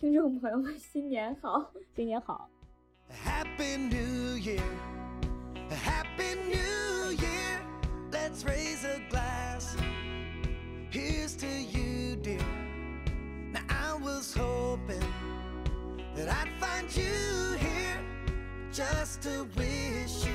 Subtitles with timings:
[0.00, 1.70] 听众朋友们，新年好！
[1.94, 2.48] 新年好
[3.22, 4.62] ！Happy New Year.
[5.68, 7.60] Happy New Year.
[8.10, 9.76] Let's raise a glass.
[10.90, 12.40] Here's to you, dear.
[13.52, 15.02] Now I was hoping
[16.16, 18.00] that I'd find you here
[18.72, 20.32] just to wish you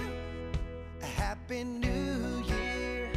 [1.01, 3.09] a happy new year.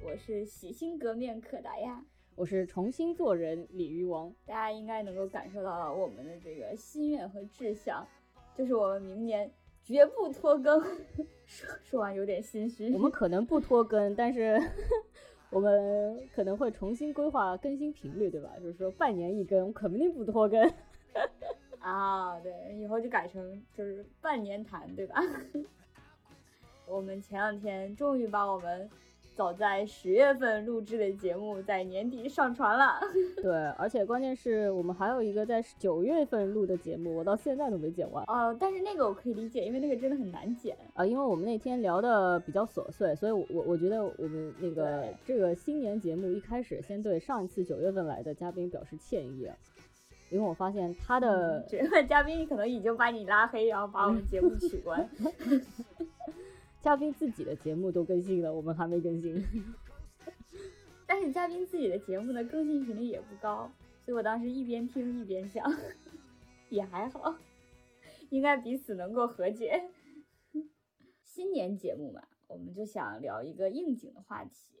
[0.00, 2.02] 我是洗心革面可达鸭，
[2.36, 4.30] 我是重新做人鲤鱼王。
[4.44, 8.06] 大家应该能够感受到我们的这个心愿和志向，
[8.54, 9.50] 就是我们明年
[9.82, 10.78] 绝不拖更。
[11.46, 14.60] 说说完有点心虚，我们可能不拖更，但是
[15.48, 18.50] 我们可能会重新规划更新频率，对吧？
[18.60, 20.72] 就是说半年一更，我们肯定不拖更。
[21.80, 25.22] 啊，对，以后就改成就是半年谈，对吧？
[26.86, 28.90] 我们前两天终于把我们
[29.36, 32.98] 早在十月份录制的节目在年底上传了。
[33.42, 38.24] 对，而且关键是我们还有一个在九月份录的节目，我到现在都没剪完。
[38.28, 40.74] 哦，但是那个我可以理解，因为那个真的很难剪。
[40.94, 49.46] 啊，因为我们那天聊的比较琐碎，所以我我我觉得我们那个这个新年节目一开始先对上一次九月份来的嘉宾表示歉意，
[50.30, 55.06] 因为我发现他的这位嘉宾可能已经把你拉黑，然后把我们节目取关。
[56.86, 59.44] 嘉宾自己的节目都更新了，我们还没更新。
[61.04, 63.68] 但是嘉宾自己的节目呢更新频率也不高，
[64.04, 65.68] 所以我当时一边听一边想，
[66.70, 67.34] 也还好，
[68.30, 69.90] 应该彼此能够和解。
[71.26, 74.76] 新年节目嘛，我们就想聊一个应景的话题，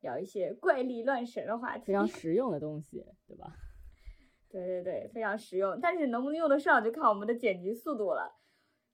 [0.00, 3.52] 聊一些怪力乱神的话题，非常实用的东西，对吧？
[4.48, 5.80] 对对对，非常实用。
[5.80, 8.38] 但是能不能用得上，就看我们的剪辑速度了。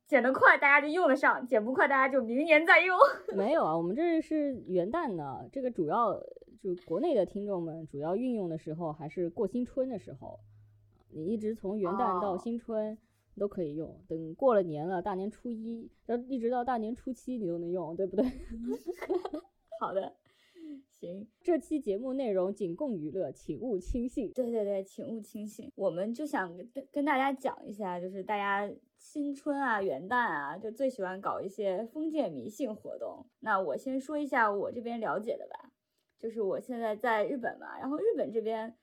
[0.09, 2.99] 剪得快，大家就用得上；剪不快，大家就明年再用。
[3.37, 6.19] 没有啊，我们这是元旦呢，这个主要
[6.59, 10.41] 就国内的听众们主要运用的时候还是过新春的时候，
[11.11, 12.97] 你一直从元旦到哦新春
[13.37, 18.25] 都可以用，等过了年了，大年初一，到一直到大年初七你都能用，对不对？
[19.79, 20.15] 好的，
[20.99, 21.29] 行。
[21.43, 24.33] 这期节目内容仅供娱乐，请勿轻信。
[24.33, 25.71] 对对对，请勿轻信。
[25.77, 33.27] 我们就想跟跟大家讲一下，就是大家新春啊、元旦啊，就最喜欢搞一些封建迷信活动。
[33.41, 35.73] 那我先说一下我这边了解的吧，
[36.19, 38.77] 就是我现在在日本嘛，然后日本这边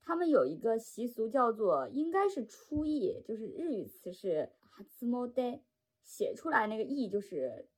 [0.00, 5.60] 他们有一个习俗叫做，应该是初谚，就是日语词是哈兹莫代，
[6.02, 7.68] 写出来那个谚就是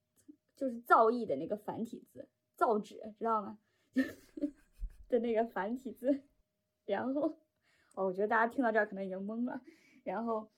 [0.54, 3.58] 就是造诣的那个繁体字，造纸，知道吗？
[5.08, 6.20] 的那个繁体字。
[6.86, 7.38] 然后，
[7.94, 9.60] 哦，我觉得大家听到这儿可能已经懵了。
[10.04, 10.50] 然后，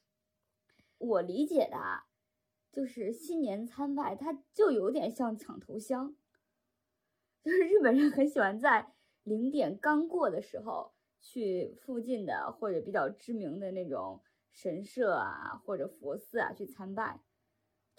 [1.03, 2.07] 我理解的啊，
[2.71, 6.15] 就是新年参拜，它就有点像抢头香，
[7.43, 17.21] 就是日本人很喜欢在零点刚过的时候，去附近的或者比较知名的那种神社啊或者佛寺啊去参拜。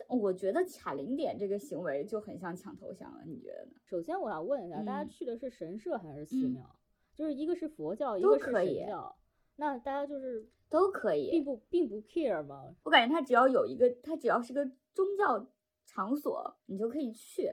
[0.10, 3.72] 我觉得卡零点这个行为就很像抢头香了，你觉得呢？
[3.86, 6.76] 首先我要问一下，大家嗯去的是神社还是寺嗯庙？
[7.16, 9.16] 就是一个是佛教，一个是神教，
[9.56, 12.74] 那大家就是都可以，并不并不 care 吗？
[12.84, 15.48] 我感觉它只要有一个，它只要是个宗教
[15.86, 17.52] 场所，你就可以去。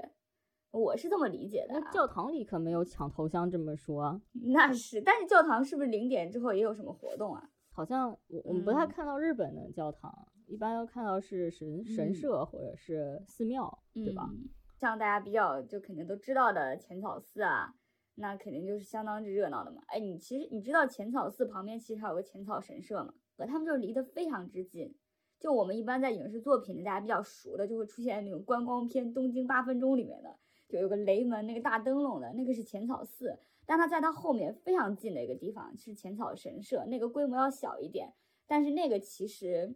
[0.73, 1.81] 我是这么理解的、啊。
[1.81, 4.21] 那教堂里可没有抢头香这么说啊。
[4.55, 7.51] 那是，但是教堂是不是零点之后也有什么活动啊？
[7.73, 10.13] 好像我我们不太嗯看到日本的教堂，
[10.47, 14.29] 一般都看到是神神嗯社或者是寺庙，对吧？
[14.31, 14.49] 嗯？
[14.79, 17.75] 像大家比较就肯定都知道的浅草寺啊，
[18.15, 19.83] 那肯定就是相当之热闹的嘛。
[19.87, 23.15] 哎，你其实你知道浅草寺旁边其实还有个浅草神社吗？
[23.37, 24.95] 和他们就离得非常之近。
[25.39, 30.37] 就我们一般在影视作品里大家比较熟的，就会出现那种观光片《东京八分钟》里面的，
[30.69, 33.39] 就有个雷门那个大灯笼的，那个是浅草寺。
[33.65, 38.13] 但它在它后面非常近的一个地方是浅草神社，那个规模要小一点，
[38.47, 39.75] 但是那个其实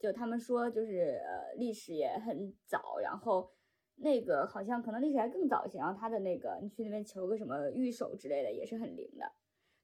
[0.00, 3.48] 就他们说就是呃历史也很早，然后
[3.96, 9.30] 那个好像可能历史还更早一些，然后它的那个你去那边求个什么御守之类的也是很灵的，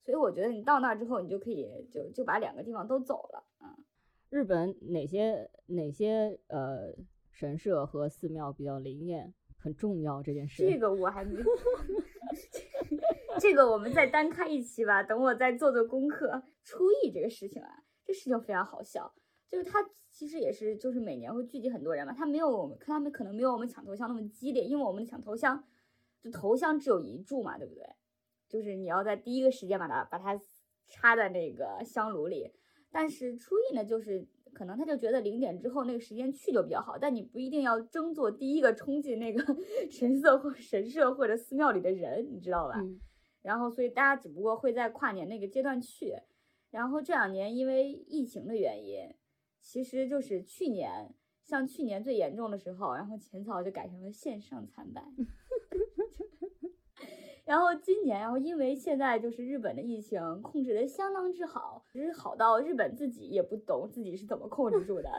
[0.05, 3.85] 所以我觉得你到那儿之后，你就可以就就把两个地方都走了，嗯。
[4.29, 6.95] 日本哪些哪些呃
[7.31, 10.65] 神社和寺庙比较灵验，很重要这件事。
[10.65, 11.43] 这个我还没，
[13.41, 15.03] 这个我们再单开一期吧。
[15.03, 16.43] 等我再做做功课。
[16.63, 19.13] 初一这个事情啊，这事情非常好笑，
[19.51, 25.65] 就是它其实也是就是每年会聚集很多人嘛，他没有我们看他们可能没有我们抢头香那么激烈，因为我们的抢头香
[26.23, 27.85] 就头香只有一柱嘛，对不对？
[28.49, 30.41] 就是你要在第一个时间把它把它
[30.87, 32.53] 插在那个香炉里，
[32.93, 39.57] 但是初一呢，就是可能他就觉得零点之后那个时间去就比较好，但你不一定要争做第一个冲进那个
[39.91, 42.75] 神社或神社或者寺庙里的人，你知道吧？
[42.81, 43.01] 嗯
[43.43, 46.15] 然后所以大家只不过会在跨年那个阶段去，
[46.71, 49.09] 然后这两年因为疫情的原因，
[49.61, 51.15] 其实就是去年，
[51.45, 55.03] 像去年最严重的时候，然后浅草就改成了线上参拜。
[57.45, 65.11] 然后今年，然后因为现在就是日本的疫情控制的相当之好，就是好到日本自己也不懂自己是怎么控制住的，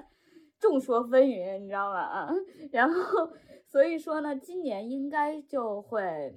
[0.57, 1.99] 众说纷纭，你知道吗？
[1.99, 2.33] 啊，
[2.71, 3.33] 然后
[3.65, 6.33] 所以说呢，今年应该就会，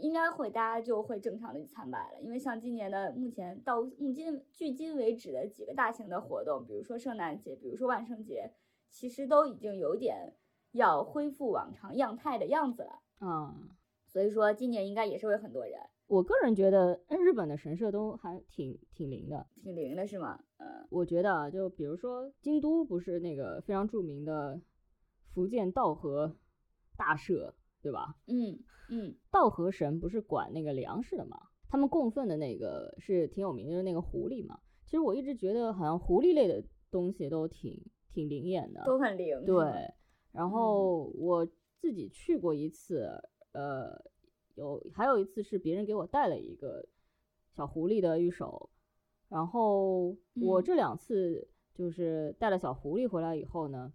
[0.00, 8.52] 应该会大家就会正常的去参拜了，因为像今年的目前到目今距今为止的几个大型的活动，比如说圣诞节，比如说万圣节，
[8.90, 10.34] 其实都已经有点
[10.72, 13.00] 要恢复往常样态的样子了。
[13.20, 13.68] 嗯、
[14.06, 19.46] 所以说今年应该也是会很多人，我个人觉得嗯日本的神社都还挺挺灵的。
[19.62, 20.42] 挺灵的是吗？
[20.58, 24.60] 嗯我觉得啊，就比如说京都不是那个非常著名的
[25.32, 26.34] 福建道和
[26.96, 28.16] 大社，对吧？
[28.26, 28.58] 嗯
[28.90, 31.38] 嗯道和神不是管那个粮食的嘛？
[31.68, 34.58] 他们供奉的那个是挺有名的那个狐狸嘛。
[34.84, 37.80] 其实我一直觉得好像狐狸类的东西都挺
[38.12, 39.44] 挺灵验的，都很灵。
[39.44, 39.64] 对。
[40.32, 41.46] 然后我
[41.78, 43.08] 自己去过一次，
[43.52, 43.96] 呃，
[44.54, 46.84] 有还有一次是别人给我带了一个
[47.56, 48.70] 小狐狸的玉手，
[49.28, 53.92] 然后我嗯这两次就是带了小狐狸回来以后呢，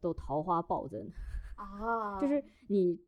[0.00, 1.10] 都桃花暴增。
[1.56, 3.00] 啊，就是你，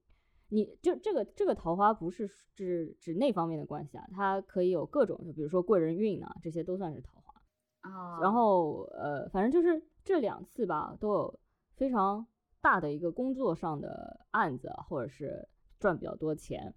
[0.48, 7.90] 你就这个这个桃花不是指指那方面的关系啊，它可以有各种，就比如说贵人运啊，这些都算是桃花。
[7.90, 11.40] 啊，然后呃，反正就是这两次吧，都有
[11.76, 12.26] 非常
[12.60, 15.48] 大的一个工作上的案子，或者是
[15.78, 16.74] 赚比较多钱，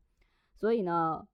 [0.54, 1.28] 所以呢，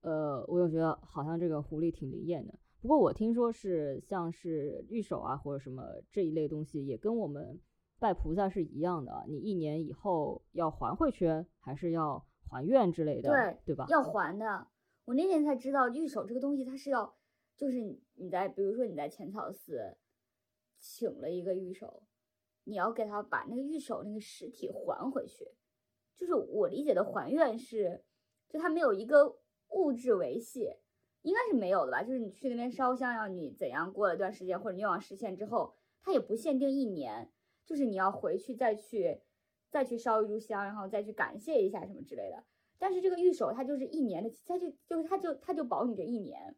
[0.00, 2.54] 呃，我就觉得好像这个狐狸挺灵验的。
[2.80, 7.60] 不过我听说是像是玉手啊或者什么这一类东西，也跟我们
[8.00, 11.28] 拜菩萨是一样的，你一年以后要还回去，
[11.60, 13.86] 还是要还愿之类的，对对吧？
[13.88, 14.66] 要还的。
[15.04, 17.14] 我那天才知道，玉手这个东西它是要，
[17.56, 19.96] 就是你你在比如说你在浅草寺
[20.78, 22.02] 请了一个玉手，
[22.64, 25.46] 你要给他把那个玉手那个实体还回去。
[26.16, 28.02] 就是我理解的还愿是，
[28.48, 29.38] 就他没有一个
[29.70, 30.70] 物质维系，
[31.22, 32.02] 应该是没有的吧？
[32.02, 37.30] 就是你去那边烧香，要你怎样过了一段时间或者愿望实现之后，它也不限定一年，
[37.70, 39.16] 就是你要回去再去
[39.70, 42.42] 再去烧一炷香，然后再去感谢一下什么之类的。
[42.80, 46.56] 但是这个玉手它就是一年的，它就就是它就它就保你这一年，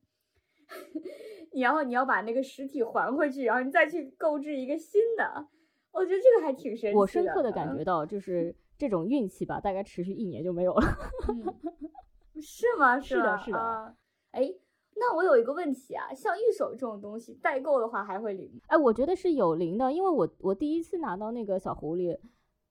[1.53, 5.49] 你然后你要把那个实体还回去，然后你再去购置一个新的，
[5.91, 6.99] 我觉得这个还挺神奇的。
[6.99, 10.83] 我深刻的感嗯觉到，就是这种运气吧，大概持续一年就没有了。
[11.29, 11.55] 嗯，
[12.41, 12.99] 是吗？
[12.99, 13.95] 是的吗是的啊
[14.31, 14.51] 哎，
[14.95, 18.61] 那我有一个问题啊，像玉手这种东西代购的话还会灵吗？
[18.69, 22.17] 哎，我觉得是有灵的，因为我我第一次拿到那个小狐狸，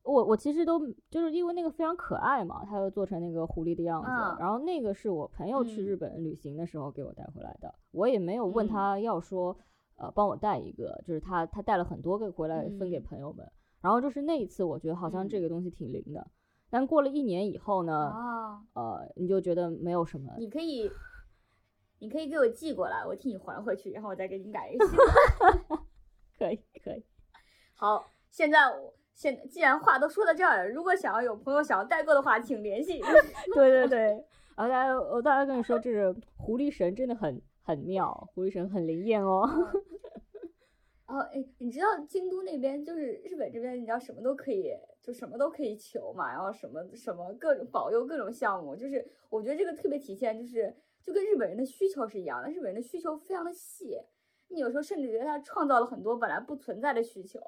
[0.03, 0.79] 我我其实都
[1.09, 4.35] 就是因为那个非常可爱嘛，它又做成那个狐狸的样子，嗯。
[4.39, 5.85] 然后那个是我朋友去嗯。
[5.85, 8.69] 日本旅行的时候给我带回来的，我也没有问嗯。
[8.69, 9.57] 他要说，
[9.97, 13.03] 呃，帮我带一个，就是他他带了很多个回来分给嗯。
[13.03, 13.45] 朋友们，
[13.81, 15.41] 然后就是那一次我觉得好像这嗯。
[15.41, 16.25] 个东西挺灵的，
[16.69, 20.89] 但过了一年以后呢，啊，呃，你就觉得没有什么，你可以，
[22.01, 25.79] 你可以给我寄过来，我替你还回去，然后我再给你改一个新的。
[26.37, 27.05] 可以可以，
[27.75, 32.99] 好，现在我现既然话都说到这儿了，如果想要有朋友想要代购的话，请联系。
[33.53, 33.99] 对 对对，
[34.55, 39.47] 然后大家我大家跟你说，这是狐狸神真的很很妙，狐狸神很灵验哦。
[41.05, 53.97] 哦，哎，你知道京都那边就是日本这边，你知道什么都可以，就什么都可以求嘛，然后什么什么各种保佑各种项目，就是我觉得这个特别体现，就是就跟日本人的需求是一样的，日本人的需求非常的细，
[54.49, 57.39] 你有时候甚至觉得他创造了很多本来不存在的需求。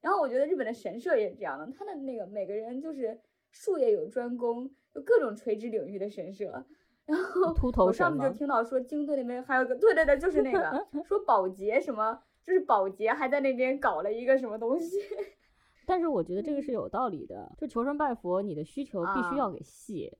[0.00, 3.18] 然后我觉得日本的神社也是这样的，他的那个每个人就是
[3.50, 6.64] 术业有专攻，有各种垂直领域的神社。
[7.06, 14.98] 然后秃头我上面就听到说京都那边还有个，对对对，就是那个 说保洁什么，就是保洁还在那边搞了一个什么东西。
[15.86, 20.12] 但是我觉得这个是有道理的，就求神拜佛，你的需求必须啊要给细，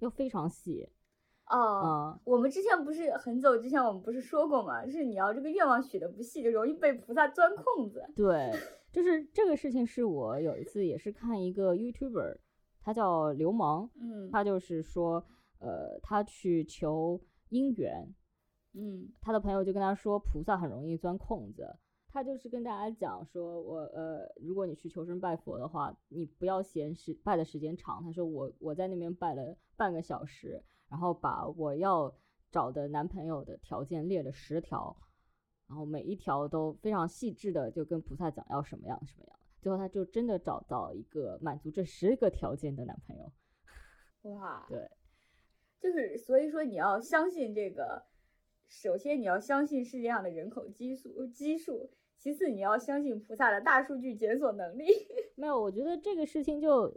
[0.00, 0.86] 要非常细。
[1.46, 4.84] 哦，嗯，我们之前不是很久之前我们不是说过吗？
[4.84, 8.02] 就是你要这个愿望许的不细，就容易被菩萨钻空子。
[8.16, 8.50] 对，
[8.92, 12.38] 就是这个事情是我有一次也是看一个 YouTuber，
[12.80, 15.24] 他叫流氓，嗯他就是说，
[15.58, 17.20] 呃，他去求
[17.50, 18.14] 姻缘，
[18.72, 21.76] 嗯他的朋友就跟他说，菩萨很容易钻空子。
[22.08, 28.00] 他就是跟大家讲说，我呃，如果你去求神拜佛的话，你不要嫌时拜的时间长。
[28.04, 30.62] 他说我我在那边拜了半个小时，
[30.94, 32.14] 然后把我要
[32.52, 34.96] 找的男朋友的条件列了十条，
[35.66, 39.36] 然后每一条都非常细致的就跟菩萨讲要什么样什么样。
[39.60, 43.32] 最后他就真的找到一个满足这十个条件的男朋友。
[44.30, 44.88] 哇，对，
[45.80, 48.04] 就是所以说你要相信这个
[48.68, 54.86] 首先你要相信世界上的人口基数基数，其次你要相信菩萨的大数据检索能力。
[55.34, 56.96] 没有，我觉得这个事情就，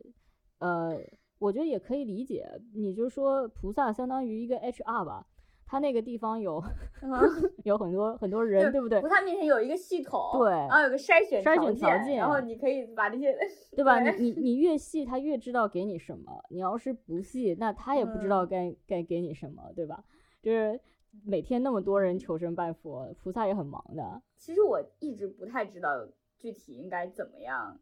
[0.59, 0.95] 呃，
[1.39, 2.47] 我觉得也可以理解。
[2.73, 5.25] 你就说菩萨相当于一个 HR 吧，
[5.65, 6.63] 他那个地方有
[7.63, 9.07] 有很多很多人，对不对菩？
[9.07, 13.35] 萨面前有一个系统，对然后有个筛选筛选条件，然后你可以把这些，
[13.75, 13.99] 对吧？
[14.03, 16.43] 对你你你越细，他越知道给你什么。
[16.49, 20.03] 你要是不细，那他也不知道嗯该、该给你什么，对吧？
[20.41, 20.79] 就是
[21.25, 24.21] 每天那么多人求神拜佛，菩萨也很忙的。
[24.37, 25.89] 其实我一直不太知道
[26.37, 27.77] 具体应该怎么样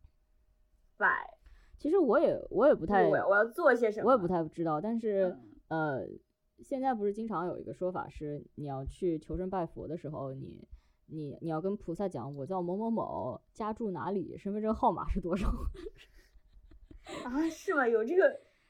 [0.97, 1.34] 拜，
[1.77, 5.35] 其实我也我也不不太，我我要做些什么，我也不太知道，但是、
[5.69, 6.07] 嗯呃，
[6.63, 10.67] 现在不是经常有一个说法是，你要去求神拜佛的时候，你
[11.07, 15.47] 你你要跟菩萨讲，我叫某某某，家住哪里，身份证号码是多少？
[17.23, 17.87] 啊，是吗？
[17.87, 18.23] 有这个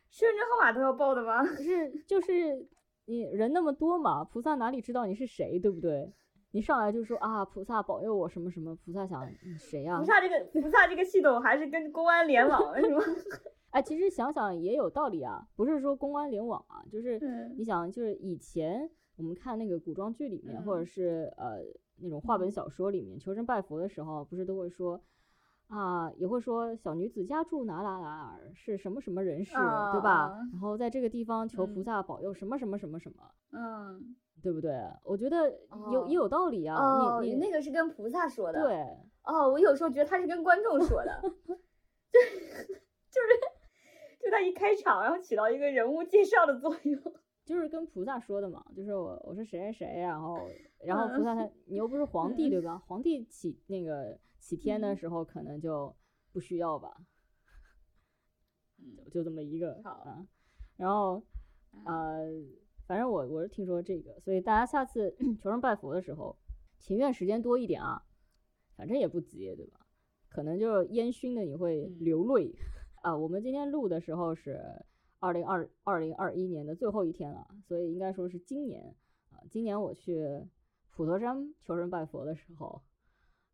[0.09, 1.45] 身份证号码都要报的吗？
[1.45, 2.67] 是就是
[3.05, 6.11] 你人那么多嘛，菩萨哪里知道你是谁，对不对？
[6.55, 13.01] 你上来就说啊，菩萨保佑我什么什么，菩萨想你谁呀、菩萨这个 菩萨这个系统还是跟公安联网是吗？
[13.71, 21.57] 哎，其实想想也有道理啊，不是说公安联网啊，就是嗯你想，就是以前我们看那个古装剧里面，或者嗯是呃
[21.97, 25.01] 那种话本嗯小说里面，求神拜佛的时候，不是都会说
[25.67, 29.55] 啊，也会说小女子家住哪哪哪哪儿，是什么什么人士，
[29.91, 30.39] 对吧啊？
[30.53, 34.15] 然后在这个地方求菩嗯萨保佑什么什么什么什么，嗯，
[34.45, 34.71] 对不对？
[35.03, 35.49] 我觉得
[35.91, 38.77] 有、哦也有道理啊，哦，你你那个是跟菩萨说的，，对。
[39.23, 41.19] 哦，我有时候觉得他是跟观众说的，
[42.13, 42.67] 就是
[43.09, 43.27] 就是
[44.21, 47.01] 就他一开场，然后起到一个人物介绍的作用。
[47.43, 50.37] 就是跟菩萨说的嘛，就是我我是谁谁谁，然后
[50.83, 52.77] 然后嗯菩萨他你又不是皇帝嗯对吧？
[52.85, 55.95] 皇帝起那个起天的嗯时候可能就
[56.31, 56.95] 不需要吧，
[58.77, 60.23] 就就这么一个好啊，
[60.77, 61.23] 然后
[61.85, 62.27] 呃，
[62.87, 66.37] 反正我我是听说这个，所以大家下次 求神拜佛的时候，
[66.77, 68.03] 情愿时间多一点啊，
[68.75, 69.79] 反正也不急对吧？
[70.29, 72.53] 可能就是烟熏的你会嗯流泪、
[73.01, 73.15] 啊。
[73.17, 74.61] 我们今天录的时候是
[75.19, 78.95] 二零二二零二一年的最后一天了，所以应该说是今年
[79.31, 79.39] 啊。
[79.49, 80.45] 今年我去
[80.91, 82.83] 普陀山求神拜佛的时候，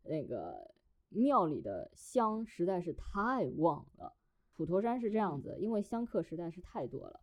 [0.02, 0.74] 那个
[1.08, 4.12] 庙里的香实在是太旺了。
[4.54, 7.20] 普陀山是这样子，因为香客实在是太多了，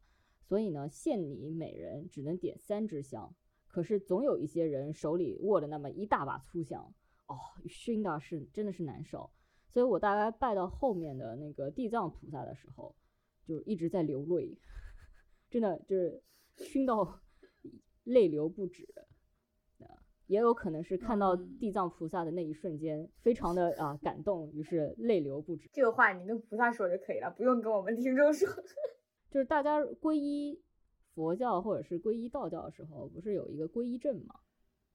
[0.49, 3.35] 所以呢，限你每人只能点三支香。
[3.67, 6.91] 可是总有一些人手里握着那么一大把粗香，
[7.27, 7.37] 哦，
[7.67, 9.29] 熏的是真的是难受。
[9.67, 12.95] 所以我大概拜到后面的那个地藏菩萨的时候，
[13.45, 14.57] 就一直在流泪，
[15.51, 16.23] 真的就是
[16.57, 17.21] 熏到
[18.05, 18.83] 泪流不止。
[18.95, 19.05] 啊
[20.25, 25.67] 也有可能是看到嗯地藏菩萨的那一瞬间，非常的啊感动，于是泪流不止。
[25.73, 28.47] 这个话你跟菩萨说就可以了，不用跟我们听众说。
[29.29, 30.59] 就是大家皈依
[31.13, 34.35] 佛教或者是皈依道教的时候，不是有一个皈依证吗？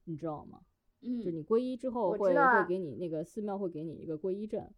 [0.04, 0.60] 你知道吗？
[1.00, 4.68] 嗯就嗯你皈依之后我会会给你那个寺庙会给你一个皈依证，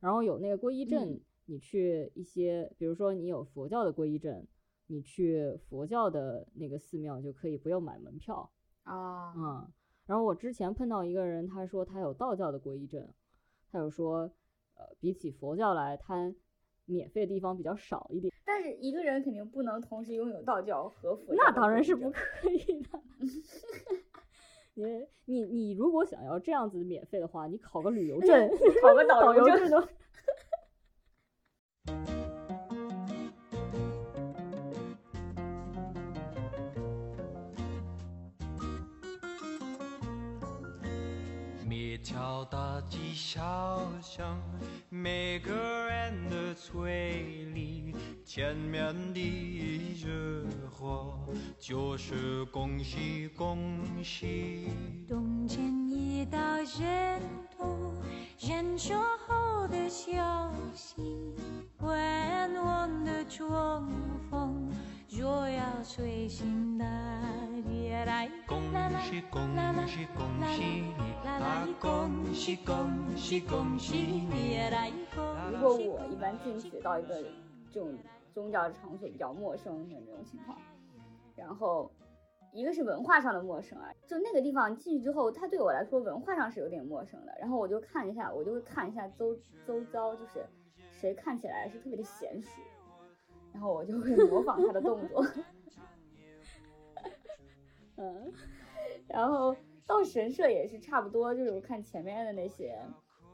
[0.00, 4.46] 然后有那个皈依证，嗯你去一些，比如说你有佛教的皈依证，
[4.86, 8.50] 你去佛教的那个寺庙就可以不用买门票，
[8.84, 9.72] 啊，嗯。
[10.06, 13.08] 然后我之前碰到一个人，他说他有道教的皈依证，
[13.70, 14.22] 他有说，
[14.74, 16.34] 呃，比起佛教来，他
[16.90, 18.32] 免费的地方比较少一点。
[18.44, 23.00] 但是一个人肯定不能同时拥有道教和佛教那当然是不可以的。
[24.74, 24.84] 你
[25.26, 28.50] 你你如果想要这样子免费的话，你考个旅游证，
[28.82, 29.88] 考个导 导游证游证都。
[42.40, 44.40] 每条大街小巷，
[44.88, 47.94] 每个人的嘴里，
[48.24, 51.18] 见面的热火
[51.58, 54.70] 就是恭喜恭喜。
[55.06, 56.38] 冬天一到
[56.78, 57.20] 人
[57.58, 57.94] 多，
[58.38, 61.34] 人说后的消息，
[61.80, 63.50] 温暖的春
[64.30, 64.72] 风
[65.10, 66.86] 若要吹醒大
[67.68, 68.62] 地来，恭
[69.02, 69.42] 喜恭
[69.86, 70.39] 喜恭喜
[71.74, 74.58] 恭喜恭喜恭喜你。
[75.52, 77.22] 如果我一般进去到一个
[77.70, 77.94] 这种
[78.32, 80.58] 宗教场所比较陌生的这种情况，
[81.36, 81.90] 然后
[82.52, 87.36] 一个是文化上的陌生啊，就那个地方进去之后，它对我来说文化上是有点陌生的。
[87.40, 89.36] 然后我就看一下，我就会看一下周
[89.66, 90.44] 周遭，就是
[90.92, 92.50] 谁看起来是特别的娴熟，
[93.52, 95.24] 然后我就会模仿他的动作。
[97.96, 98.32] 嗯，
[99.08, 99.54] 然后
[99.90, 102.78] 到神社也是差不多，就是我看前面的那些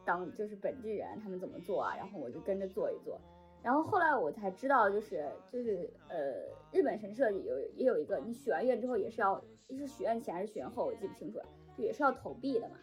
[0.07, 3.21] 当就是本地人他们怎么做啊，然后我就跟着做一做。
[3.63, 6.33] 然后后来我才知道，就是就是呃，
[6.73, 11.45] 日本神社里有也有一个，你许完愿之后也是要是许愿前还是许愿后，我记不清楚了，
[11.77, 12.77] 就也是要投币的嘛。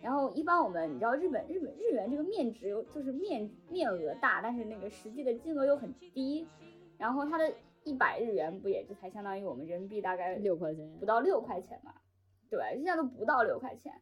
[0.00, 6.46] 然后一般我们你知道日本日本日元这个面值又就是面面额大，但是那个实际的金额又很低，
[6.96, 11.92] 然后它的一百日元不也就才相当于我们人民币大概六块钱不到六块钱嘛，
[12.50, 13.92] 对，现在都不到六块钱。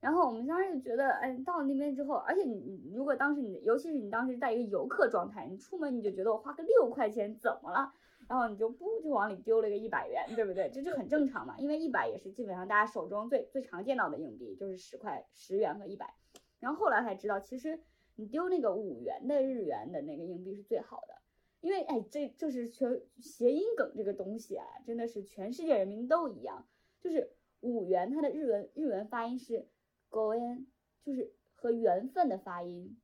[0.00, 7.92] 然后我们当时就觉得，哎，到了那边之后，而且你你如果当时你，尤其是你当时在一个游客状态，你出门你就觉得我花个六块钱怎么了？
[8.28, 10.70] 然后你就不就往里丢了一个一百元，对不对？
[10.70, 16.14] 这就很正常嘛，因为一百也是基本上大家手中最最常见到的硬币，就是十块、十元和一百。
[16.60, 17.80] 然后后来才知道，其实
[18.16, 21.14] 你丢那个五元的日元的那个硬币是最好的，
[21.60, 26.66] 因为哎，这就是全谐音梗这个东西啊，真的是全世界人民都一样，
[27.00, 29.68] 就是五元它的日文日文发音是。
[30.10, 30.64] goen
[31.02, 32.98] 就是和缘分的发音，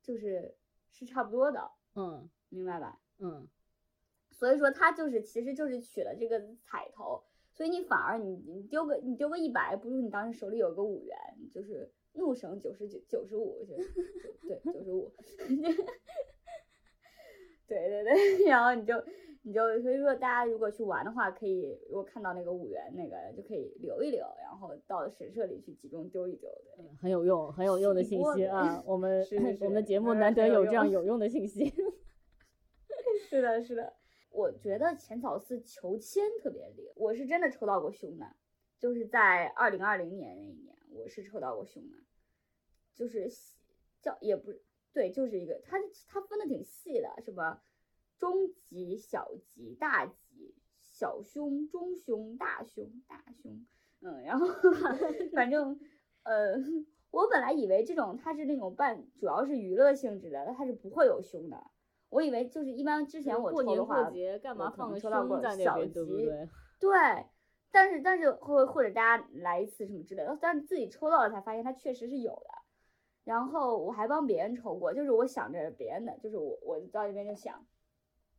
[0.00, 0.56] 就是
[0.88, 3.00] 是差不多的，嗯，明白吧？
[3.18, 3.48] 嗯，
[4.30, 11.18] 所以说它就是其实就是取了这个彩头，所以你反而你你丢个你丢个一百，不如你当时手里有个五元，
[11.50, 13.74] 就是怒省九十九九十五，就
[14.46, 15.12] 对九十五，
[17.66, 18.94] 对对对，然后你就。
[19.42, 28.82] 你就所以说，大家如果去玩的话，可以如果看到那个五元那个，就可以留一留，然后到神社里去集中丢一丢，对，很有用，很有用的信息啊！
[28.86, 29.24] 我们
[29.60, 31.72] 我们的节目难得有这样有 用的信息。
[33.28, 33.94] 是的，是的，
[34.30, 38.26] 我觉得浅草寺求签特别灵，我是真的抽到过凶的，
[38.78, 41.96] 就是在二零二零年那一年，我是抽到过凶的，
[42.94, 43.28] 就是
[44.00, 44.52] 叫也不
[44.92, 47.62] 对，就是一个，它它分的挺细的，是吧？
[48.18, 53.64] 中级、小级、大级、小胸、中胸、大胸、大胸，
[54.00, 54.46] 嗯，然后
[55.34, 55.78] 反正，
[56.24, 56.56] 呃，
[57.10, 61.62] 我本来以为这种它是那种半，主要是娱乐性质的，它是不会有胸的。
[62.10, 65.10] 我以为就是一般之前我抽的话，干嘛放个凶
[65.40, 66.48] 在那边，对不对？
[66.80, 66.90] 对，
[67.70, 72.50] 但是但是或或者大家来一次什么之类的，但是自己抽到了才发现它确实是有的。
[73.24, 77.64] 然后我还帮别人抽过，就是我想着别人的，就是我我到那边就想。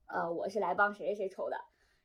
[0.10, 1.58] 呃，我是来帮谁谁谁抽的，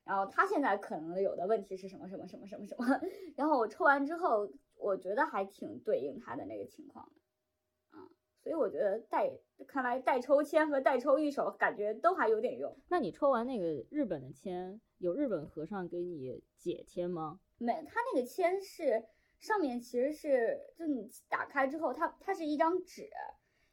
[0.04, 2.86] 然后他现在可能有的问题是什么什么什么什么什么，
[3.36, 8.04] 然后我抽完之后，我觉得还挺对应他的那个情况的，啊，
[8.42, 9.32] 所以我觉得代
[9.66, 12.76] 看来代抽签和代抽一手感觉都还有点用。
[12.88, 17.40] 那你抽完那个日本的签，有日本和尚给你解签吗？
[17.56, 19.02] 没，他那个签是
[19.38, 23.08] 上面其实是就你打开之后，它它是一张纸，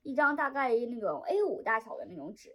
[0.03, 2.49] 一张大概那种 A 五大小的那种纸。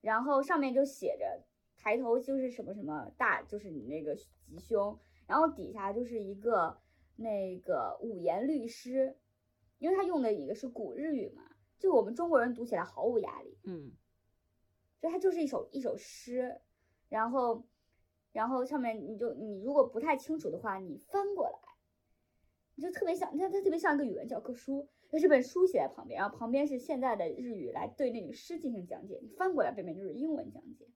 [0.00, 1.44] 然后上面就写着
[1.76, 6.80] 抬头就是什么什么大，就是你那个吉凶，然后底下就是一个
[7.16, 9.16] 那个五言律诗，
[9.78, 11.42] 因为他用的一个是古日语嘛，
[11.78, 13.92] 就我们中国人读起来毫无压力，嗯，
[15.00, 16.60] 就它就是一首一首诗，
[17.08, 17.66] 然后
[18.32, 21.58] 然后上面你就你如果不太清楚的话，你翻过来，
[22.76, 24.88] 你就特别像它它特别像一个语文教科书。
[25.10, 29.18] 那这本书写在旁边，然后旁边是现在的日语来对那个诗进行讲解。
[29.22, 30.86] 你翻过来背面就是英文讲解，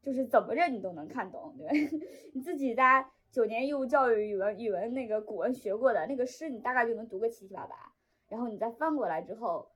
[0.00, 1.72] 就是怎么着你都能看懂，对吧？
[2.32, 7.76] 你自己在九年义务教育语文语文那个古文学过的那个诗，你大概就能读个七七八八。
[8.30, 9.68] 然后你再翻过来之后，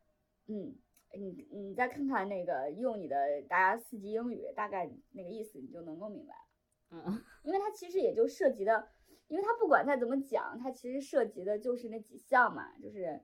[0.46, 0.74] 嗯，
[1.12, 7.02] 你你再看看那个用你的大家四级英语，大概那个意思你就能够明白了。
[7.06, 8.88] 嗯，因为它其实也就涉及的，
[9.28, 13.20] 因为它不管再怎么讲，它其实涉及的就是那几项嘛，就是。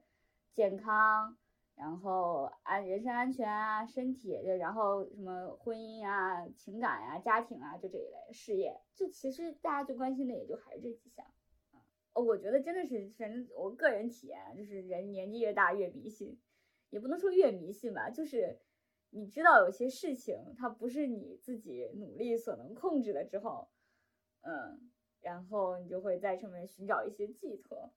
[0.53, 1.37] 健康，
[1.75, 11.25] 然后安人身安全啊，身体，然后什么婚姻啊、情感呀、家庭啊，就这一类，事业，就其实大家最关心的也就还是这几项
[11.71, 11.79] 啊。
[12.13, 16.37] 我觉得真的是，反正我个人体验，就是人年纪越大越迷信，
[16.89, 18.59] 也不能说越迷信吧，就是
[19.09, 23.69] 你知道有些事情它不是你自己努力所能控制的之后，
[24.41, 27.93] 嗯，然后你就会在上面寻找一些寄托。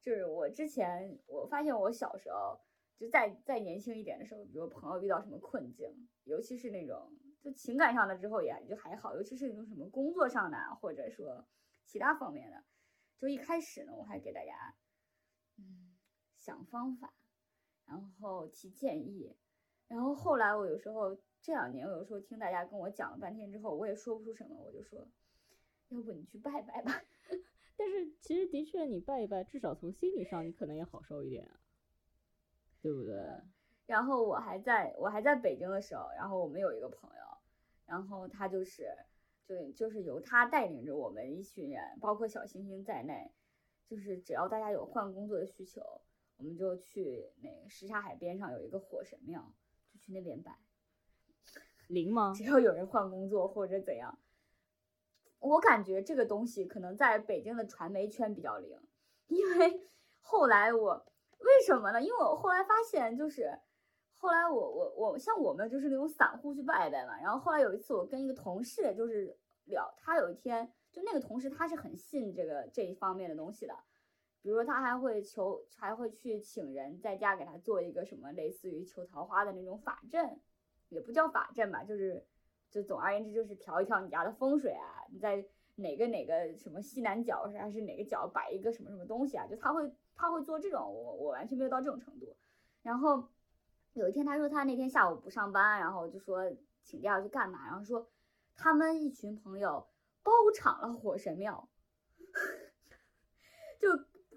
[0.00, 2.58] 就是我之前我发现我小时候
[2.96, 11.46] 就再再年轻一点的时候，比如朋友遇到什么困境，尤其是那种就情感上的之后也就还好，尤其是那种什么工作上的或者说
[11.84, 12.64] 其他方面的，
[13.18, 14.74] 就一开始呢我还给大家
[15.58, 15.96] 嗯
[16.38, 17.12] 想方法，
[17.86, 19.36] 然后提建议，
[19.86, 25.06] 然后后来我有时候这两年我有时候听大家跟我讲了半天之后，我也说不出什么，我就说
[25.88, 27.02] 要不你去拜拜吧。
[27.82, 31.48] 但是其实的确，你拜一拜，至少从心理上你可能也好受一点，
[32.82, 33.16] 对不对？
[33.86, 37.24] 然后我还在我还在北京的时候，然后我们有一个朋友，
[37.86, 38.94] 然后他就是
[39.46, 43.32] 就就是由他带领着我们一群人，包括小星星在内，
[43.88, 45.80] 就是只要大家有换工作的需求，
[46.36, 49.54] 我们就去那个什刹海边上有一个火神庙，
[49.90, 50.58] 就去那边拜。
[51.88, 52.34] 灵吗？
[52.36, 54.18] 只要有人换工作或者怎样，
[55.40, 58.78] 我感觉这个东西可能在北京的传媒圈比较灵，
[59.26, 59.82] 因为
[60.20, 61.04] 后来我
[61.38, 62.00] 为什么呢？
[62.00, 63.58] 因为我后来发现，就是
[64.16, 73.74] 后来我我我像我们就是那种散户去拜拜嘛，然后后来有一次我跟一个同事就是聊，他有一天就那个同事他是很信这个这一方面的东西的，
[74.42, 80.40] 比如说他还会求还会去请人在家给他做一个什么类似于求桃花的那种法阵。
[80.90, 82.26] 也不叫法阵吧，就是，
[82.70, 85.44] 就总而言之就是调一调你家的风水啊，你在
[85.76, 92.36] 哪个哪个什么西南角还是哪个角摆一个什么什么东西啊，就他会他会做这种，我我完全没有到这种程度。
[92.82, 93.28] 然后
[93.94, 96.50] 有一天他说他那天下午不上班，然后就说
[96.84, 98.06] 请假去干嘛，然后说
[98.56, 99.86] 他们一群朋友
[100.22, 101.68] 包场了火神庙，
[103.80, 103.88] 就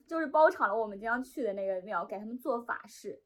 [0.08, 3.22] 就是包场了我们经常去的那个庙，给他们做法事。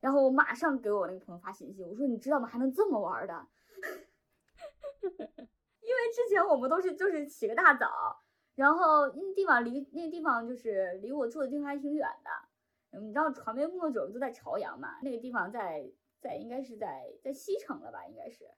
[0.00, 2.48] 然后我马上给我那个朋友发信息，我说你知道吗？
[2.48, 3.46] 还能这么玩的？
[5.02, 8.22] 因为之前我们都是就是起个大早，
[8.54, 12.98] 然后那地方离那地方就是离我住的地方还挺远的。
[12.98, 14.98] 你知道传媒工作者都在朝阳嘛？
[15.02, 18.06] 那个地方在在应该是在在西城了吧？
[18.06, 18.50] 应该是。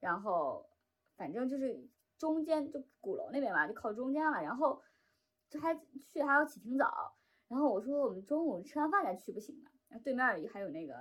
[0.00, 0.66] 然后
[1.16, 1.86] 反正就是
[2.18, 4.42] 中间就鼓楼那边嘛，就靠中间了。
[4.42, 4.82] 然后
[5.48, 5.74] 就还
[6.06, 7.14] 去还要起挺早。
[7.48, 9.70] 然后我说我们中午吃完饭再去不行吗？
[9.98, 10.94] 对面还有那个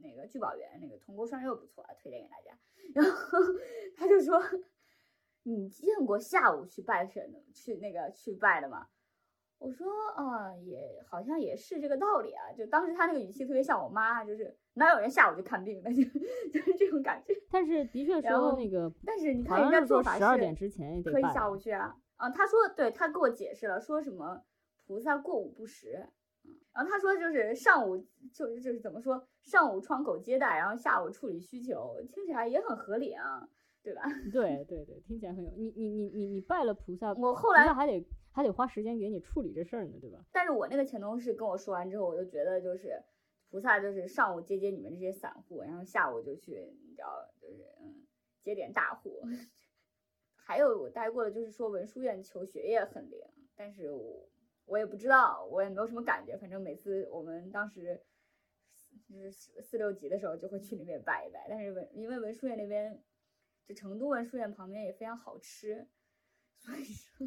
[0.00, 2.58] 那个聚宝源，那个铜锅涮肉不错，推荐给大家。
[2.94, 3.38] 然后
[3.96, 4.40] 他就说
[5.44, 8.86] ：“你见过下午去拜神的，去那个去拜的吗？”
[9.58, 17.34] 我说：“啊，也好像也是这个道理啊。”就当时他那个语气特别像我妈，就是哪有人下午去看病的，就就是这种感觉。
[17.50, 21.94] 但是的确说那个，但是你看人家做法十二点之前可以下午去啊。
[22.16, 24.44] 啊，他说，对他给我解释了，说什么
[24.86, 26.08] 菩萨过午不食。
[26.74, 27.96] 然后他说，就是上午
[28.32, 33.48] 就就是怎么说，上午窗口接待，然后下午处理需求，听起来也很合理啊，
[33.82, 34.02] 对吧？
[34.32, 35.50] 对对对，听起来很有。
[35.56, 40.24] 你你你你你拜了菩萨，我后来还得还得花时间给你处理这事儿呢，对吧？
[40.32, 43.02] 但是我那个前同事跟我说完之后，我就觉得就是
[43.50, 48.06] 菩萨就是上午接接你们这些散户，然后下午就去你知道就是嗯
[48.42, 49.20] 接点大户。
[50.36, 53.20] 还有我待过的就是说文殊院求学业很灵，
[53.56, 54.28] 但是我。
[54.68, 56.36] 我也不知道，我也没有什么感觉。
[56.36, 58.00] 反正每次我们当时
[59.08, 61.46] 就是四六级的时候，就会去那边拜一拜。
[61.48, 63.02] 但是文因为文殊院那边，
[63.66, 65.88] 就成都文殊院旁边也非常好吃，
[66.58, 67.26] 所以说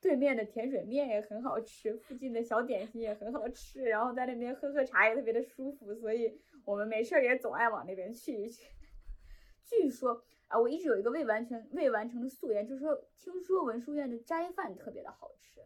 [0.00, 8.68] 对面的甜水面也很好吃，附近的小点心也很好吃，然后在那边喝喝茶也特别的舒服，所以我们没事儿也总爱往那边去一去。
[9.64, 15.62] 据说啊，我一直有一个未完全未完成的夙愿，就是说听说文殊院的斋饭特别的好吃。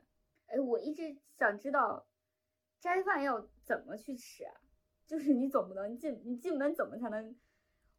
[0.49, 2.07] 哎，我一直想知道
[2.81, 4.53] 斋饭要怎么去吃啊？
[5.07, 7.35] 就是你总不能进你进门怎么才能？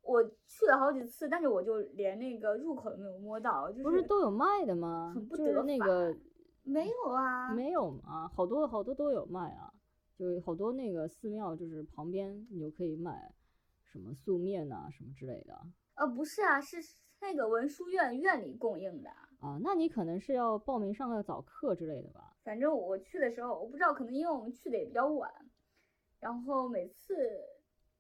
[0.02, 3.72] 我去了好几次，但是我就连那个入口都没有摸到。
[3.84, 5.12] 不是都有卖的吗？
[5.14, 6.16] 很不得那个
[6.64, 8.28] 没有啊，没有吗？
[8.34, 9.72] 好多好多都有卖啊，
[10.18, 13.32] 就是好多那个寺庙就是旁边你就可以买
[13.84, 15.54] 什么素面呐什么之类的。
[15.96, 16.78] 呃，不是啊，是
[17.20, 19.10] 那个文殊院院里供应的。
[19.42, 22.29] 啊，那你可能是要报名上个早课之类的吧？
[22.44, 25.32] 反正我去的时候，我不知道，可能因为我们去的也比较晚，
[26.20, 27.16] 然后每次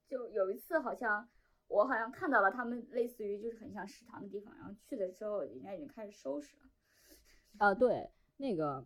[0.08, 1.28] 就有一次，好像
[1.68, 6.64] 我好像看到了他们类似于就是很像食堂的地方，然后去的时候人家已经开始收拾了。
[7.58, 8.86] 啊，对，那个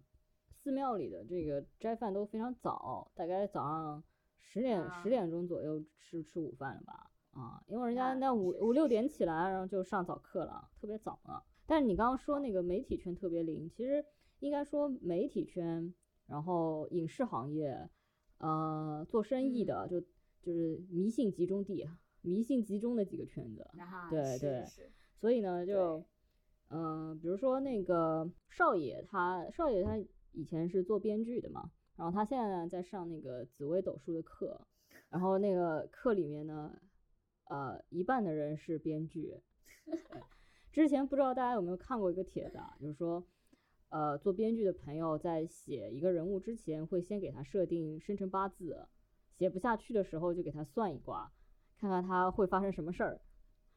[0.51, 4.03] 寺庙里的这个斋饭都非常早，大概早上
[4.39, 7.09] 十点十点钟左右吃吃午饭了吧？
[7.31, 11.43] 啊，因为人家那五五六点起来，然后就上早课了，特别早了。
[11.65, 14.05] 但是你刚刚说那个媒体圈特别灵，其实
[14.43, 15.93] 应该说媒体圈，
[16.27, 17.89] 然后影视行业，
[18.39, 20.01] 呃，做生意的就
[20.41, 21.89] 就是迷信集中地，
[22.21, 23.65] 迷信集中的几个圈子，
[24.09, 24.65] 对对，
[25.15, 26.03] 所以呢就，
[26.67, 29.97] 嗯，比如说那个少爷他少爷他
[30.33, 34.59] 以前是做编剧的嘛，然后他现在呢在上那个紫微斗数的课，
[35.09, 36.77] 然后那个课里面呢，
[37.45, 39.39] 呃，一半的人是编剧。
[40.73, 43.23] 之前不知道大家有没有看过一个帖子，啊，就是说，
[43.93, 48.87] 呃，做编剧的朋友在写一个人物之前，会先给他设定生辰八字，
[49.37, 51.31] 写不下去的时候就给他算一卦，
[51.77, 53.21] 看看他会发生什么事儿。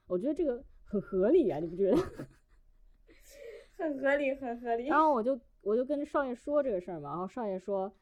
[0.07, 1.97] 我觉得这个很合理啊，你不觉得？
[3.77, 4.87] 很合理，很合理。
[4.87, 7.95] 然后我就我就跟少爷说这个事儿嘛，然后少爷说，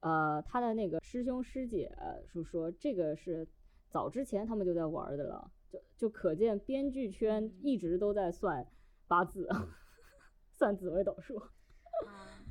[0.00, 1.96] 呃，他的那个师兄师姐
[2.34, 3.46] 就说这个是
[3.88, 5.52] 早之前他们就在玩的了。
[5.70, 8.66] 就就可见编剧圈一直都在算
[9.06, 9.48] 八字，
[10.56, 11.38] 算紫微斗数。
[12.06, 12.44] 啊，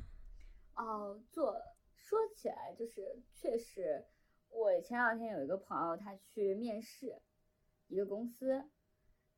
[0.76, 1.60] 哦，做
[1.96, 4.04] 说起来就是确实，
[4.50, 7.20] 我前两天有一个朋友，他去面试
[7.88, 8.64] 一个公司，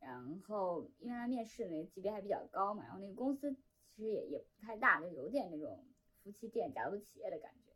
[0.00, 3.54] 然后因为他面试那个级别还比较高嘛，然后那个公司
[3.94, 5.86] 其实也也不太大，就有点那种
[6.22, 7.72] 夫妻店、家族企业的感觉。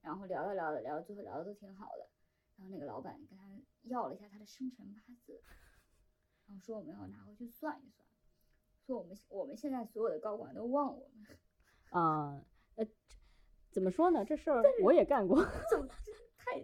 [0.00, 2.08] 然后聊着聊着聊最后聊的都挺好的，
[2.56, 5.42] 然后那个老板跟他要了一下他的生辰八字，
[6.46, 8.07] 然后说我们要拿回去算一算，
[8.88, 11.36] 说我们我们现在所有的高管都忘我们，
[11.90, 12.42] 啊、
[12.76, 12.90] 呃，这
[13.70, 14.24] 怎么说呢？
[14.24, 15.36] 这事儿我也干过，
[15.70, 16.58] 怎么这太？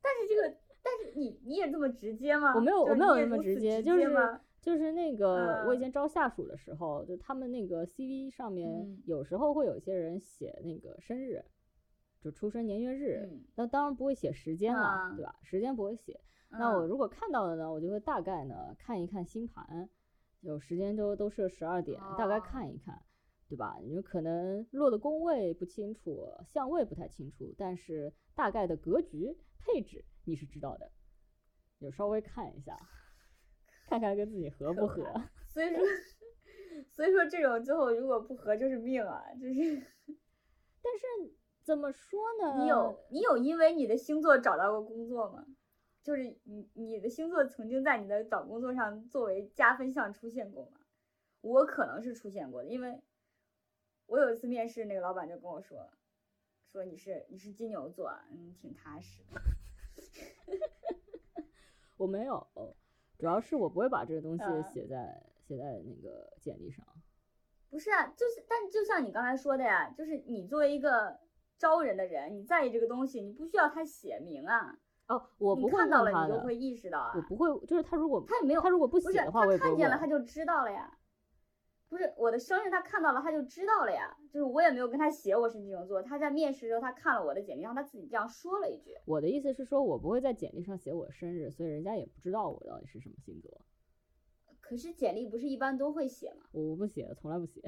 [0.00, 2.54] 但是这个，但是你你也这么直接吗？
[2.54, 11.44] 我没有，我没有那么直接，就是吗就是那个我以嗯前招下属的时候，就他们那个 CV 上面嗯有时候会有一些人写那个生日，
[12.22, 15.38] 就出生年月日，嗯，那当然不会写时间了，对啊吧？
[15.42, 16.18] 时间不会写。
[16.48, 19.88] 那我嗯如果看到了呢，我就会大概呢看一看星盘，
[20.40, 23.02] 有时间都都设十二点，大概哦看一看，
[23.48, 23.76] 对吧？
[23.82, 30.90] 你可能落的宫位不清楚，相位不太清楚，但是大概的格局配置你是知道的，
[31.78, 32.76] 有稍微看一下，
[33.86, 35.04] 看看跟自己合不合。
[35.52, 35.80] 所以说，
[36.92, 39.82] 所以说这种最后如果不合就是命啊，就是
[40.82, 42.62] 但是怎么说呢？
[42.62, 45.44] 你有你有因为你的星座找到过工作吗？
[46.02, 50.80] 就是你你的星座曾经在你的找工作上作为加分项出现过吗？
[51.42, 53.00] 我可能是出现过的，因为
[54.06, 55.90] 我有一次面试，那个老板就跟我说，
[56.70, 59.40] 说你是你是金牛座啊，嗯，挺踏实的。
[61.96, 62.46] 我没有，
[63.18, 66.86] 主要是我不会把这个东西啊写在、写在那个简历上。
[67.68, 71.20] 不是啊，就是，但就像你刚才说的呀，就是你作为一个
[71.58, 74.78] 招人的人，你在意这个东西，你不需要他写明啊，
[75.10, 77.12] 哦，我不看到了你就会意识到啊。
[77.16, 80.96] 我不会，就是他如果他也没有他如果不写的话，我也不会他看见了他就知道了呀。
[81.88, 84.16] 不是我的生日，他看到了他就知道了呀。
[84.32, 88.94] 就是我也没有跟他写我是金牛座，他在面试的时候他看了我的简历，然后他自己这样说了一句。
[89.04, 93.60] 我的意思是说，我不会在简历上写我生日，所以人家也不知道我到底是什么星座。
[94.60, 96.46] 可是简历不是一般都会写吗？
[96.52, 97.60] 我不写，从来不写。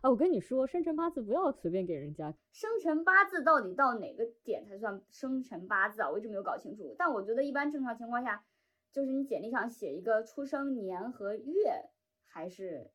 [0.00, 2.32] 啊，我跟你说，生辰八字不要随便给人家。
[2.52, 6.10] 生辰八字到底到哪个点才算生辰八字啊？
[6.10, 6.94] 我一直没有搞清楚。
[6.96, 8.44] 但我觉得一般正常情况下，
[8.92, 11.54] 就是你简历上写一个出生年和月
[12.26, 12.90] 还是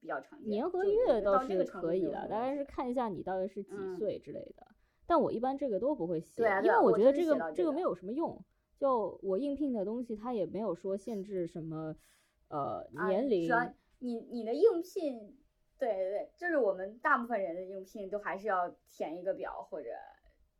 [0.00, 0.48] 比较常见。
[0.48, 4.66] 年和月到这个是可以的，程度没有什么大概是看一下你到底是几嗯岁之类的。
[5.06, 8.42] 但我一般这个都不会写，对啊因为我觉得这个这个这个没有什么用。
[8.76, 11.94] 就我应聘的东西，它也没有说限制什么，
[12.48, 13.48] 呃，啊年龄
[13.98, 15.36] 你你的应聘，
[15.80, 19.88] 对对对，就是我们大部分人的应聘都还是要填一个表，或者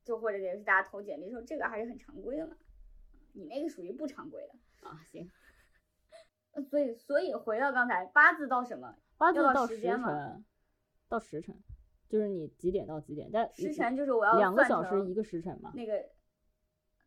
[0.03, 2.57] 就或者也是大家投简历的时候，这个还是很常规的嘛。
[3.33, 5.31] 你那个属于不常规的，啊，行，
[6.53, 8.97] 呃所以所以回到刚才八字到什么？
[9.19, 10.45] 八字到到时辰，
[11.09, 11.55] 到时辰，
[12.09, 15.73] 就是你几点到几点，但时辰就是我要两个小时一个时辰嘛。
[15.77, 15.93] 那个，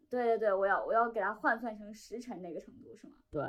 [0.09, 3.15] 对对对，我要我要给它换算成时辰那个程度是吗？
[3.31, 3.41] 对，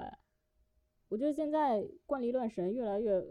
[1.08, 3.22] 我觉得现在惯例乱神越来越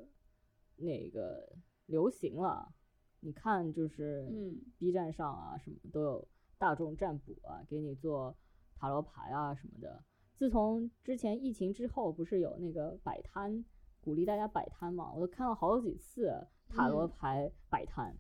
[0.77, 1.55] 那个
[1.85, 2.73] 流行了。
[3.19, 8.35] 你看，就是嗯 B 站上啊，什么都有大众占卜啊，给你做
[8.75, 10.03] 塔罗牌啊什么的。
[10.35, 13.63] 自从之前疫情之后，不是有那个摆摊，
[14.01, 15.13] 鼓励大家摆摊嘛？
[15.13, 18.13] 我都看了好几次塔罗嗯牌摆摊。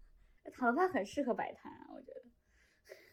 [0.54, 2.22] 塔罗牌很适合摆摊啊，我觉得。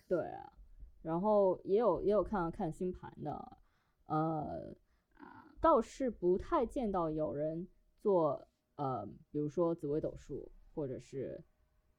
[0.07, 0.53] 对啊，
[1.01, 3.57] 然后也有也有看看星盘的，
[4.05, 4.73] 呃，
[5.15, 7.67] 啊，倒是不太见到有人
[7.99, 11.43] 做呃，比如说紫微斗数，或者是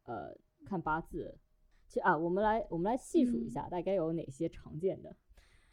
[0.04, 0.34] 呃
[0.66, 1.38] 看八字。
[1.87, 5.14] 其实啊，我们来我们来细数一嗯下，大概有哪些常见的，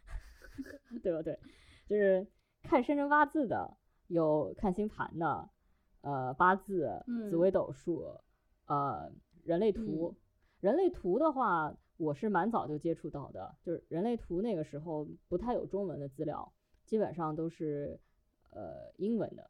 [1.02, 1.40] 对不对？
[1.88, 2.28] 就是
[2.62, 5.50] 看生辰八字的，有看星盘的，
[6.02, 8.20] 呃，八字、紫嗯微斗数，
[8.68, 9.12] 呃，
[9.44, 10.16] 人类图。
[10.60, 16.54] 人类图的话，我是蛮早就接触到的，就是人类图那个时候不太有中文的资料，
[16.86, 18.00] 基本上都是
[18.52, 19.50] 呃英文的。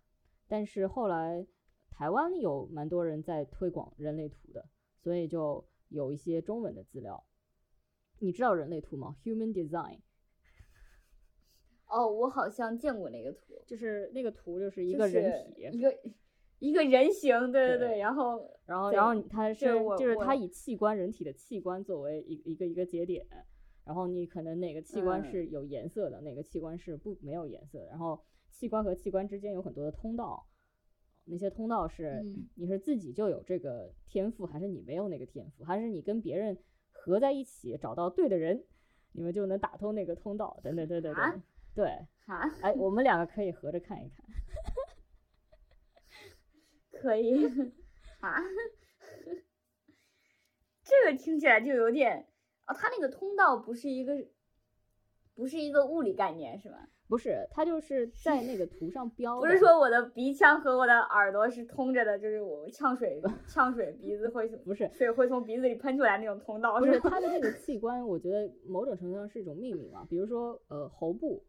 [0.52, 1.48] 但是后来
[1.90, 4.68] 台湾有蛮多人在推广人类图的，
[5.00, 7.24] 所以就有一些中文的资料。
[8.20, 10.00] 你知道人类图吗？Human Design
[11.88, 15.98] 哦，我好像见过那个图，就是那个图就是一个人体，一个
[16.60, 19.66] 一个人形，对对对对，然后然后，然后你它是
[19.98, 23.26] 就是它以器官人体的器官作为一一个一个节点，
[23.86, 30.48] 然后你可能哪个器官嗯是有颜色的，哪个器官是不没有颜色的，然后器官和器官之间有很多的通道，
[31.26, 32.48] 那些通道是嗯。
[32.56, 36.58] 你是自己就有这个天赋，还是你没有那个天赋，还是你跟别人
[36.92, 38.64] 合在一起找到对的人，
[39.14, 41.42] 你们就能打通那个通道，等等等等等
[41.74, 44.26] 对，哈，哎，我们两个可以合着看一看。
[47.02, 47.48] 可以。
[48.20, 48.38] 啊，
[50.84, 52.28] 这个听起来就有点
[52.68, 54.28] 哦，它那个通道不是一个，
[55.34, 56.88] 不是一个物理概念是吗？
[57.12, 59.38] 不是，它就是 在那个图上标。
[59.42, 70.08] 不是说我的鼻腔和我的耳朵是通着的，就是我呛水 呛水鼻子会不是水会从鼻子里喷出来那种通道，不是是吧它的这个器官，我觉得某种程度上是一种命名嘛。
[70.10, 71.44] 比如说，呃，喉部，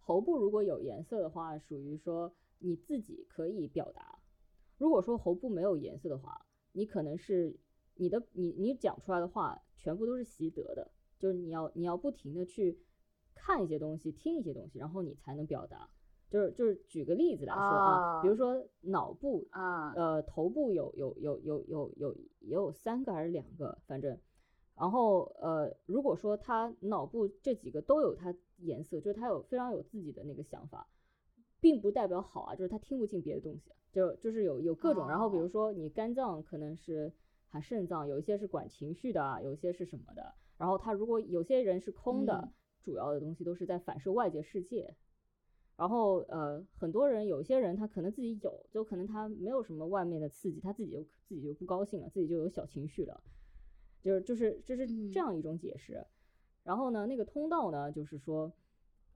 [0.00, 4.02] 喉部如果有颜色的话，属于说你自己可以表达；
[4.76, 7.56] 如果说喉部没有颜色的话，你可能是
[7.94, 12.78] 你的你你讲出来的话全部都是习得的，就是你要你要不停的去
[13.46, 15.88] 看一些东西，听一些东西，然后你才能表达。
[16.28, 18.36] 就是就是举个例子来说啊，比如哦。
[18.36, 24.18] 说脑部啊，呃，头部有有有有有有也有三个还是两个，反正，
[24.74, 30.88] 然后呃，如果说他脑部这几个都有它颜色，就是他有非常有自己的那个想法，
[31.60, 35.48] 并不代表好啊，就是他听不进别的东西，就就是有有各种，然后比如哦。
[35.48, 37.12] 说你肝脏可能是
[37.46, 42.52] 还肾脏，有一些是管情绪的啊，有一些是什么的，然后他如果有些人是空的，嗯
[42.86, 44.94] 主要的东西都是在反射外界世界，
[45.76, 53.20] 然后呃，很多人有些人他可能自己有，就可能他没有什么外面的刺激，他自己就自己就不高兴了，自己就有小情绪了，
[54.04, 55.10] 就是就是这是嗯。
[55.10, 56.06] 这样一种解释。
[56.62, 58.52] 然后呢，那个通道呢，就是说，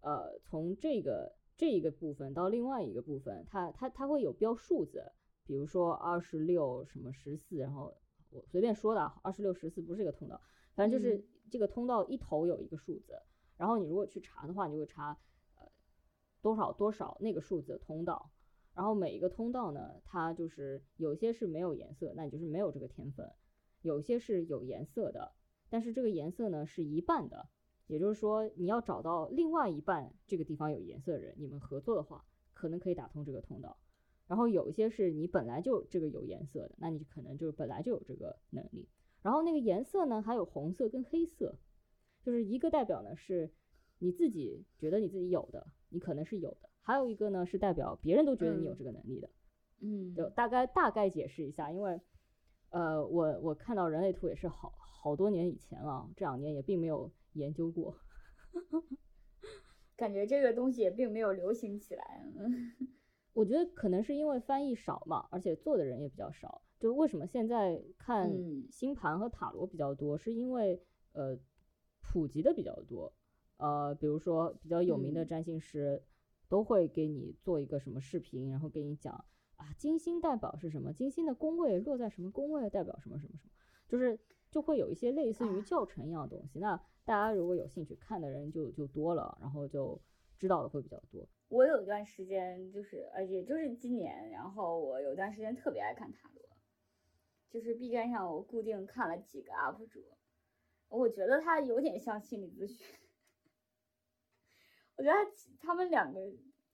[0.01, 5.05] 呃，从这个这一个部分到另外一个部分，它它它会有标数字，
[5.45, 7.97] 比如说二十六什么十四，然后
[8.31, 10.41] 我随便说的啊，二十六十四不是一个通道，
[10.75, 11.25] 反正就是嗯。
[11.51, 13.21] 这个通道一头有一个数字，
[13.61, 15.11] 然后你如果去查的话，你就会查
[15.59, 15.67] 呃
[16.41, 18.31] 多少多少那个数字的通道，
[18.75, 23.27] 然后每一个通道呢，它就是有些是没有颜色，那你就是没有这个天分；
[23.83, 25.33] 有些是有颜色的，
[25.69, 27.51] 但是这个颜色呢是一半的，
[27.87, 33.77] 也就是说你要找到另外一半这个地方有颜色的人，你们合作的话，可能可以打通这个通道。
[34.27, 38.89] 然后有一些是你本来就这个有颜色的，那你可能就是本来就有这个能力。
[39.21, 41.59] 然后那个颜色呢，还有红色跟黑色，
[42.23, 43.51] 就是一个代表呢是
[43.99, 49.31] 你自己觉得你自己有的，你可能是有的；还有一个呢是代表别人都觉得你有嗯这个能力的。
[49.81, 52.01] 嗯，就大概大概解释一下，因为
[52.71, 57.97] 呃，我我看到人类图也是好好多年以前了，这两年也并没有研究过。
[59.97, 62.31] 感觉这个东西也并没有流行起来。
[62.39, 62.73] 嗯
[63.33, 66.63] 我觉得可能是因为翻译少嘛，而且做的人也比较少。
[66.79, 71.39] 就为什么现在看嗯星盘和塔罗比较多，是因为呃
[72.13, 73.13] 普及的比较多。
[73.59, 76.03] 呃，比如说比较有名的嗯占星师
[76.49, 79.15] 都会给你做一个什么视频，然后给你讲
[79.57, 83.51] 啊，金星代表是什么，金星的宫位落在什么宫位代表什么什么什么，
[83.87, 84.19] 就是
[84.51, 86.59] 就会有一些类似于啊教程一样的东西。
[86.59, 90.01] 那大家如果有兴趣看的人就就多了，然后就
[90.39, 91.29] 知道的会比较多。
[91.49, 96.43] 我有一段时间就是，呃，也就是今年，然后我有段时间特别爱看塔罗，
[97.51, 100.01] 就是 B 站上我固定看了几个 UP 主，
[100.91, 102.87] 我觉得他有点像心理咨询，
[104.97, 106.21] 我觉得他他们两个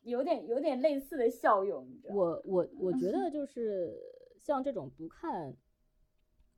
[0.02, 2.20] 有点有点类似的效用，你知道吗？
[2.20, 3.94] 我我我觉得 就是
[4.38, 5.57] 像这种不看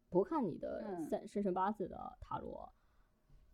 [0.09, 2.73] 不看你的嗯三生辰八字的塔罗，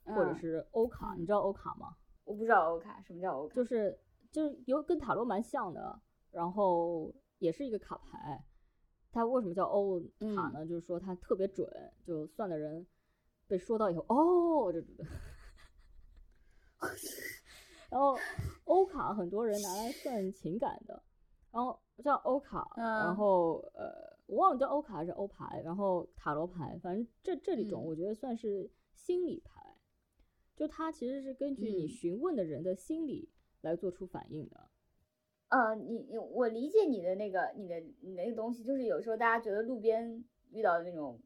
[0.04, 1.96] 或者嗯是欧卡，你知道欧卡吗？
[2.24, 3.54] 我不知道欧卡，什么叫欧卡？
[3.54, 3.98] 就是
[4.30, 8.44] 就是有跟塔罗蛮像的，然后也是一个卡牌。
[9.10, 10.66] 它为什么叫欧卡嗯呢？
[10.66, 11.68] 就是说它特别准，
[12.04, 12.84] 就算的人
[13.54, 15.04] 被说到以后，哦，就知道。
[17.88, 18.18] 然后
[18.64, 21.00] 欧卡很多人拿来算情感的，
[21.52, 29.76] 然后叫欧卡，然嗯后呃，我忘了叫欧卡还是欧牌，然后塔罗牌，反正这这里种嗯我觉得算是心理牌，
[30.56, 34.68] 就它其实是根据你嗯询问的人的心理来做出反应的。
[35.50, 41.22] 呃，你你我理解你的那个你的你那个东西，就是有时候大家觉得路边遇到的那种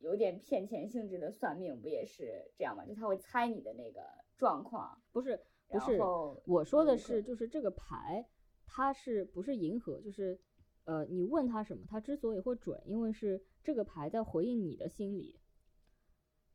[0.00, 2.84] 有点骗钱性质的算命，不也是这样吗？
[2.84, 4.00] 就他会猜你的那个
[4.36, 5.98] 状况，不是不是，
[6.46, 8.28] 我说的是就是这个牌，
[8.66, 10.00] 它是不是银河？
[10.00, 10.40] 就是
[10.84, 15.38] 呃，你问他什么，他之所以会准，因为是这个牌在回应你的心理。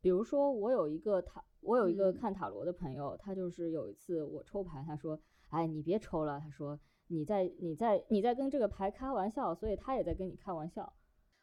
[0.00, 5.18] 比如说，我有一个塔，我有一个嗯看塔罗的朋友，他就是有一次我抽牌，他说
[5.50, 10.92] ：“哎，你别抽了。”他说：“你在你在你在跟这个牌开玩笑，所以他也在跟你开玩笑。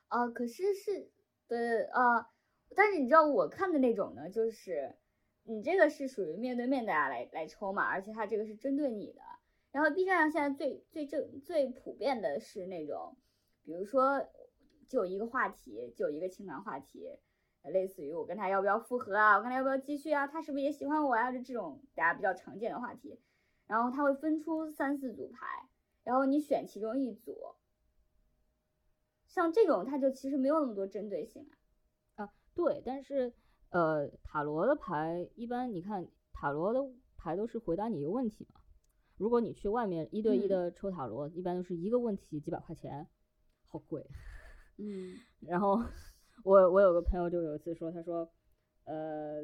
[0.08, 1.10] 啊、可是是
[1.48, 2.30] 对啊、
[2.76, 4.96] 但是你知道我看的那种呢，就是
[5.44, 9.22] 你这个是属于面对面大家来来抽嘛，而且它这个是针对你的。
[9.72, 13.18] 然后 B 站上现在最最正最普遍的是那种，
[13.64, 14.26] 比如说
[14.88, 17.08] 就一个话题，就一个情感话题，
[17.64, 23.20] 类似于我跟他要不要复合啊，我跟他要不要继续啊，他是不是也喜欢我呀、就这种大家比较常见的话题。
[23.68, 25.68] 然后他会分出三四组牌，
[26.04, 27.56] 然后你选其中一组。
[29.34, 31.50] 像这种，它就其实没有那么多针对性
[32.16, 32.26] 啊。
[32.26, 33.34] 啊对，但是
[33.72, 36.80] 呃，塔罗的牌一般你看塔罗的
[37.18, 38.62] 牌都是回答你一个问题嘛。
[39.18, 43.08] 如果你去外面一对一嗯的抽塔罗，一般都是一个问题几百块钱，
[43.68, 44.06] 好贵。
[44.78, 45.82] 嗯 然后
[46.44, 48.30] 我我有个朋友就有一次说，他说，
[48.86, 49.42] 呃，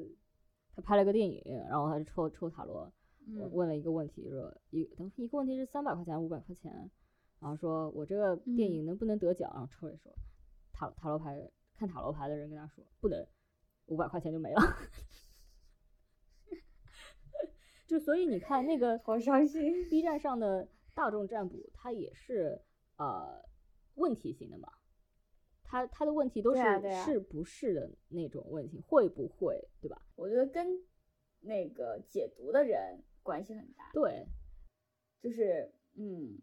[0.76, 2.94] 他拍了个电影，然后他就抽抽塔罗，
[3.52, 6.92] 问了一个问题，说一等一个问题是三百块钱五百块钱，
[7.40, 10.14] 然后说我这个电嗯影能不能得奖，然后抽一抽，
[10.74, 13.26] 塔塔罗牌看塔罗牌的人跟他说不能，
[13.86, 14.62] 五百块钱就没了。
[17.88, 19.90] 就所以你看那个 好伤心。
[19.90, 22.62] B 站上的大众占卜，它也是
[22.98, 23.44] 呃
[23.96, 24.72] 问题型的嘛，
[25.64, 30.00] 它它的问题都是啊啊是不是的那种问题，会不会，对吧？
[30.16, 30.68] 我觉得跟
[31.40, 34.28] 那个解读的人关系很大，对，
[35.20, 36.38] 就是嗯，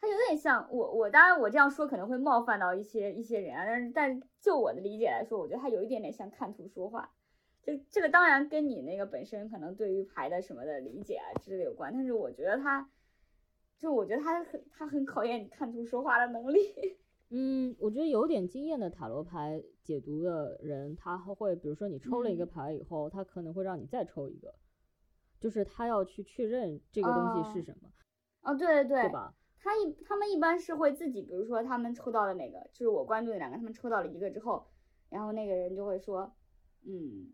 [0.00, 7.12] 它有点像我我当然我这样说可能会冒犯到一些一些人啊，但是但是就我的理解来说，我觉得它有一点点像看图说话。
[7.60, 12.88] 就这个当然跟你那个本身可能对于牌的什么的理解啊之类的有关，但是我觉得它，
[13.76, 16.60] 就我觉得它很它很考验你看图说话的能力。
[17.30, 24.54] 嗯，我觉得有点经验的塔罗牌解读的人，他会比如说你抽了一个嗯牌以后，他可能会让你再抽一个，
[25.38, 27.92] 就是他要去确认这个东西是哦什么，
[28.40, 29.34] 哦，对对对，对吧？
[29.60, 34.66] 他一他们一般是会自己，比如说他们抽到了哪个，就是我关注的两个，他们抽到了一个之后，
[35.08, 36.32] 然后那个人就会说，
[36.84, 37.32] 嗯，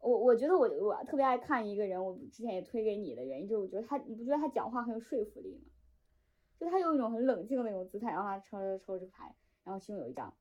[0.00, 5.70] 我我觉得我我特别爱看一个人，我之前也推给你的原因就是我觉得他，你不觉得他讲话很有说服力吗？
[6.58, 9.34] 就他有一种很冷静的那种姿态，然后他抽抽抽这个牌，
[9.64, 10.34] 然后其中有一张，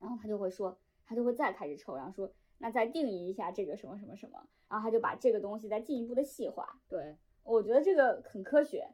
[0.00, 8.88] 然后他就会说，他就会再开始抽，然后说那再定义一下这个什么什么什么，然后他就把这个东西再进一步的细化，对，我觉得这个很科学，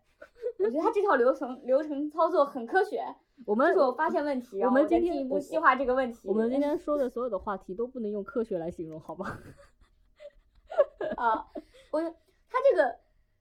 [0.88, 3.04] 他这套流程流程操作很科学。
[3.46, 6.26] 我们就是我发现问题，我们今天再进一步细化这个问题。
[6.28, 9.38] 我们今天说的所有的话题都不能用科学来形容，好吗？
[11.16, 11.46] 啊，
[11.92, 12.98] 我他这个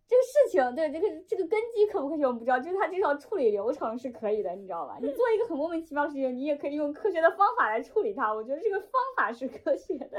[0.07, 4.99] 这个事情，对这个这个根基可不科学我们不知道，就是他这套处理流程是可以的，你知道吧？
[5.01, 8.31] 你做一个很莫名其妙的事情，你也可以用科学的方法来处理它。
[8.33, 10.09] 我觉得这个方法是科学的。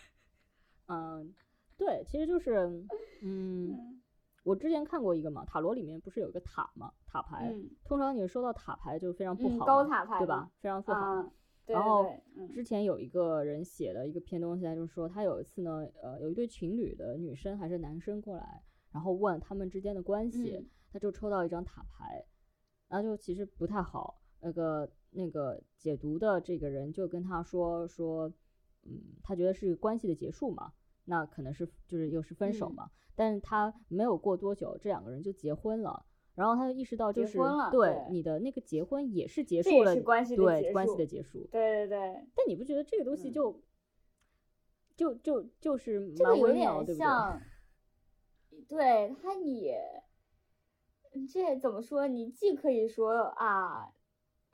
[0.88, 1.32] 嗯，
[1.78, 2.84] 对，其实就是，
[3.22, 3.99] 嗯，
[4.50, 10.50] 我之前看过一个嘛，塔罗里面不是有个塔嘛，塔牌，嗯通常你收到塔牌就非常不嗯好嘛，高塔牌对吧？
[10.58, 10.98] 非常不好。
[10.98, 11.32] 啊，
[11.64, 12.04] 对然后
[12.52, 22.26] 之前有一个人写了一个篇东西，他就说他有一次呢，呃，有一对情侣的女生还是男生过来，然后问他们之间的关系，嗯他就抽到一张塔牌，
[22.88, 24.20] 然后就其实不太好。
[24.40, 28.26] 那个那个解读的这个人就跟他说说，
[28.82, 30.72] 嗯，他觉得是关系的结束嘛，
[31.04, 36.04] 那可能是就是又是分手嗯嘛，但是他没有过多久，这两个人就结婚了。
[36.36, 37.36] 然后他就意识到，就是
[37.70, 41.98] 对对你的那个结婚也是结束了是关系的对关系的结束，对对对，
[42.34, 43.62] 但你不觉得这个东西嗯就、
[44.96, 47.04] 就就就是这个有蛮微妙，点对不对？
[47.04, 47.42] 像，
[48.68, 50.02] 对他也，
[51.30, 52.06] 这怎么说？
[52.06, 53.92] 你既可以说啊，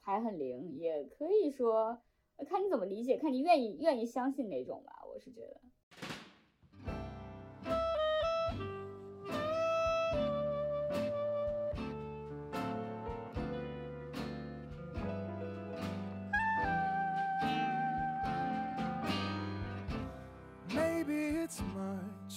[0.01, 2.01] 牌很灵，也可以说，
[2.49, 5.05] 看你怎么理解，看你愿意愿意相信哪种吧。
[5.13, 5.61] 我是觉得，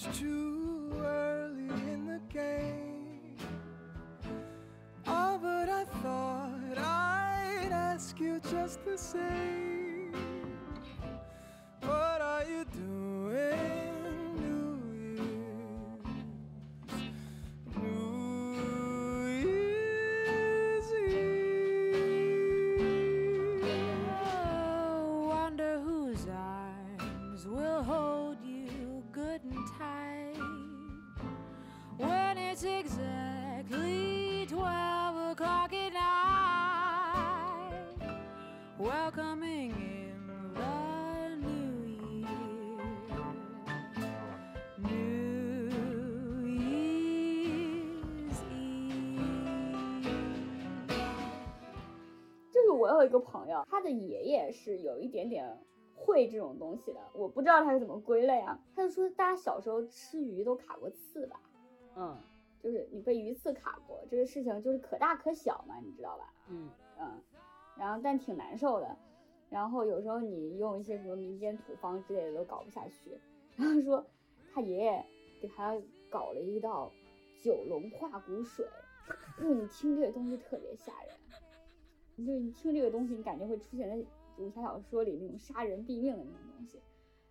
[0.06, 3.36] much too early in the game.
[5.06, 9.49] Oh, but I thought I'd ask you just the same.
[53.50, 55.58] 友，他的爷爷是有一点点
[55.94, 58.58] 会这种东西的，我不知道他是怎么归类啊。
[58.74, 61.40] 他就说，大家小时候吃鱼都卡过刺吧？
[61.96, 62.16] 嗯
[62.62, 66.32] 就是你被鱼刺卡过，这个事情就是可大可小嘛，你知道吧？
[66.48, 67.22] 嗯嗯，
[67.76, 68.96] 然后但挺难受的。
[69.48, 73.18] 然后有时候你用一些什么民间土方之类的都搞不下去。
[73.56, 74.04] 然后说
[74.52, 75.04] 他爷爷
[75.40, 75.74] 给他
[76.10, 76.92] 搞了一道
[77.42, 78.66] 九龙化骨水，
[79.38, 81.09] 就 是你听这个东西特别吓人，
[82.24, 83.96] 就是你听这个东西，你感觉会出现在
[84.38, 86.80] 武侠小说里那种杀人毙命的那种东西。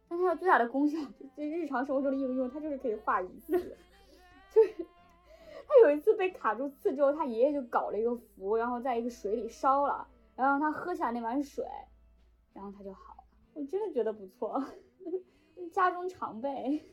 [0.08, 0.98] 但它最大的功效，
[1.36, 3.52] 就日常生活中的应用，它就是可以化鱼刺。
[4.52, 4.86] 就是
[5.68, 11.64] 他有一次被卡住刺之后，他爷爷就搞了一个符，然后在一个水里烧了，然后让他喝下那碗水，
[12.54, 13.24] 然后他就好了。
[13.54, 14.64] 我真的觉得不错，
[15.72, 16.84] 家中常备。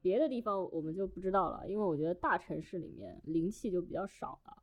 [0.00, 4.61] 别的地方我们就不知道了，因为我觉得大城市里面灵气就比较少了，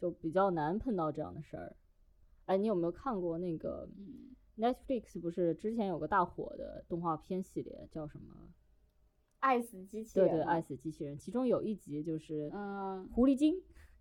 [0.00, 1.76] 就比较难碰到这样的事儿。
[2.46, 8.48] 哎，你有没有看过那个嗯 Netflix 不是之前有个大火的动画片系列叫什么？
[9.40, 13.54] 爱死机器人对对，爱死机器人，其中有一集就是嗯狐狸精，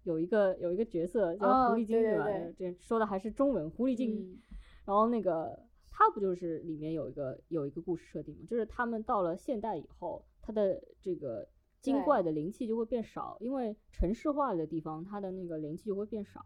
[0.03, 2.23] 有一个有一个角色叫哦狐狸精，吧？
[2.25, 4.19] 对对对这说的还是中文狐狸精。
[4.19, 4.39] 嗯
[4.85, 8.45] 然后那个他不就是里面有一个有一个故事设定吗？
[8.49, 11.47] 就是他们到了现代以后，他的这个
[11.81, 16.43] 精怪的灵气就会变少，因为城市化的地方，它的那个灵气就会变少。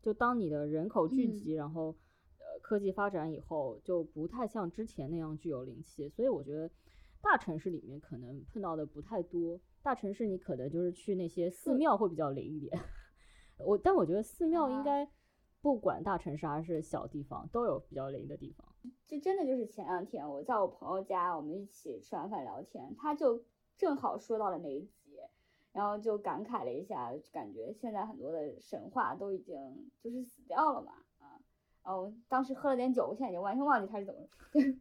[0.00, 1.86] 就当你的人口聚嗯集，然后
[2.38, 6.08] 呃科技发展以后，就不太像之前那样具有灵气。
[6.08, 6.70] 所以我觉得
[7.20, 9.60] 大城市里面可能碰到的不太多。
[9.82, 12.78] 大城市你可能就是去那些寺嗯庙会比较灵一点。
[13.66, 15.08] 我但我觉得寺庙应啊该
[15.60, 18.66] 不管大城市还是小地方，都有比较灵的地方。
[19.06, 23.42] 这真的就是前两天我在我朋友家，我们一起吃完饭聊天，他就
[23.78, 25.16] 正好说到了那一集，
[25.72, 31.40] 然后就感慨了一下，感觉现在很多的神话都已经就是死掉了嘛，啊，
[31.84, 34.20] 然后当时喝了点酒，我现在已经完全忘记他是怎么，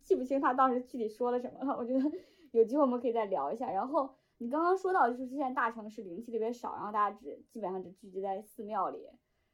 [0.02, 1.78] 记不清他当时具体说了什么了。
[1.78, 2.12] 我觉得
[2.52, 3.72] 有机会我们可以再聊一下。
[3.72, 9.08] 然后你刚刚说到就是现在大城市灵气特别少，然后大家只基本上只聚集在寺庙里，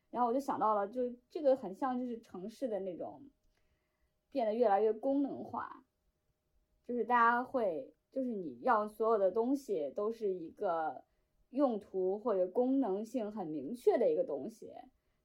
[0.10, 3.22] 然后我就想到了，就这个很像就是城市的那种
[4.32, 5.84] 变得越来越功能化，
[6.88, 11.04] 就是大家会，就是你要所有的东西都是一个
[11.50, 14.72] 用途或者功能性很明确的一个东西，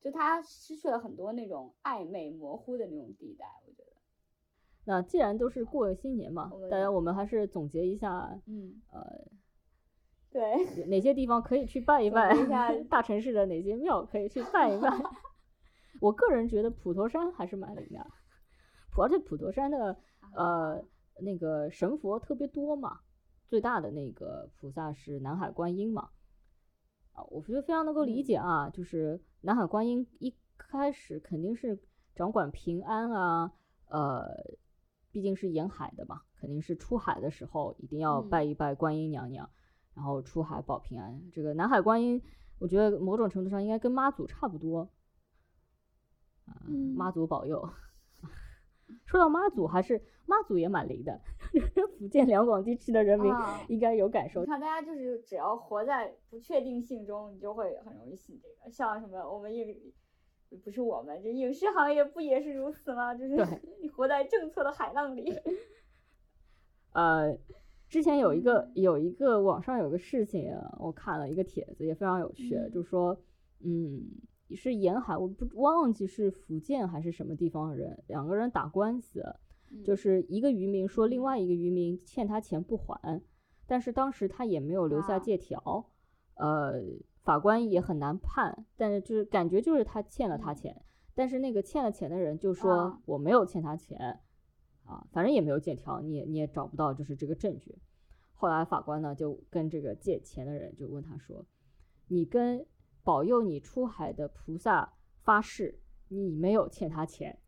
[0.00, 3.92] 就它失去了很多那种暧昧模糊的那种地带，我觉得，
[4.86, 9.28] 那既然都是过新年嘛大家我们还是总结一下，嗯，呃，
[10.30, 14.88] 对，哪些地方可以去拜一拜一下， 大城市的哪些庙可以去拜一拜。
[16.00, 18.06] 我个人觉得普陀山还是蛮灵的，
[18.92, 19.96] 普而且普陀山的
[20.34, 20.82] 呃
[21.20, 23.00] 那个神佛特别多嘛，
[23.46, 26.10] 最大的那个菩萨是南海观音嘛，
[27.12, 28.24] 啊，我觉得非常能够理嗯。
[28.24, 31.78] 解啊，就是南海观音一开始肯定是
[32.14, 33.52] 掌管平安啊，
[33.86, 34.26] 呃，
[35.10, 38.28] 毕竟是沿海的嘛，肯定是出海的时候一定要嗯。
[38.28, 39.48] 拜一拜观音娘娘，
[39.94, 41.30] 然后出海保平安。
[41.32, 42.22] 这个南海观音，
[42.58, 44.88] 我觉得某种程度上应该跟妈祖差不多，
[46.44, 46.94] 啊、嗯。
[46.96, 47.68] 妈祖保佑。
[49.06, 51.20] 说到妈祖，还是妈祖也蛮灵的，
[51.98, 54.46] 福建两广地区的人民啊应该有感受你。
[54.46, 58.70] 看，大家就是只要活在不确定性中，你就会很容易信这个。
[58.70, 59.76] 像什么我们影，
[60.64, 63.14] 不是我们，这影视行业不也是如此吗？
[63.14, 63.36] 就是
[63.80, 65.34] 你活在政策的海浪里。
[66.92, 67.36] 呃，
[67.88, 73.18] 之前有一个有一个网上有个事情啊，我看了一个帖子，也非常有趣，嗯就说，
[73.60, 74.02] 嗯，
[74.54, 79.22] 是沿海，我不忘记是福建还是什么地方的人，两个人打官司，
[79.84, 79.96] 就嗯。
[79.96, 83.22] 是一个渔民说另外一个渔民欠他钱不还，
[83.66, 85.18] 但是当时他也没有留下啊。
[85.18, 85.90] 借条，
[86.34, 86.82] 呃，
[87.22, 90.56] 法官也很难判，但是就是感觉就是他欠了他嗯。
[90.56, 90.82] 钱，
[91.14, 93.00] 但是那个欠了钱的人就说啊。
[93.04, 94.20] 我没有欠他钱，
[94.84, 97.76] 啊，反正也没有借条，你也你也找不到就是这个证据。
[98.32, 101.44] 后来法官呢就跟这个借钱的人就问他说，
[102.06, 102.64] 你跟
[103.08, 104.92] 保佑你出海的菩萨
[105.22, 107.38] 发誓，你没有欠他钱，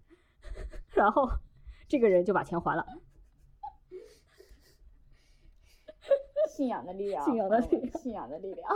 [0.97, 1.29] 然后
[1.87, 2.87] 这个人就把钱还了。
[6.49, 8.67] 信仰的力量，信仰的力量们信仰的力量。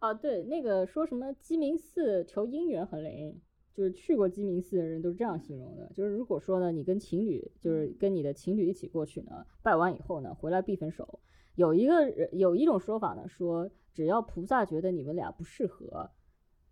[0.00, 3.40] 啊，对，那个说什么鸡鸣寺求姻缘很灵，
[3.72, 5.90] 就是去过鸡鸣寺的人都是这样形容的。
[5.94, 11.18] 就是如果说呢，你跟情侣，就是跟你的情侣一起过去呢，拜完以后呢，回来必分手。
[11.58, 16.08] 有一个人有一种说法呢，说只要菩萨觉得你们俩不适合，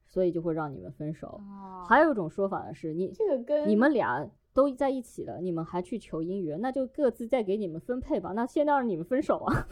[0.07, 1.26] 所以就会让你们分手。
[1.26, 8.30] 哦还有一种说法呢，是你这个跟你们俩都在一起了，你们还去求姻缘，那就各自再给你们分配吧。
[8.30, 9.66] 那现在让你们分手啊？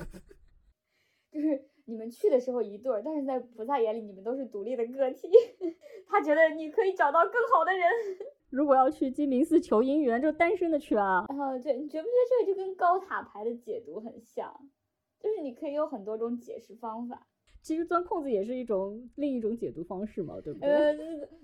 [1.30, 5.28] 就是你们去的时候一对儿，但是在菩萨眼里你们都是独立的个体，
[6.10, 7.88] 他觉得你可以找到更好的人。
[8.50, 11.24] 如果要去鸡鸣寺求姻缘，就单身的去啊。
[11.28, 14.52] 然后对，你觉不觉得这个就跟高塔牌的解读很像？
[15.24, 17.26] 就是你可以有很多种解释方法。
[17.62, 20.68] 其实钻空子也是一种另一种解读方式嘛，对不对？
[20.68, 20.94] 呃，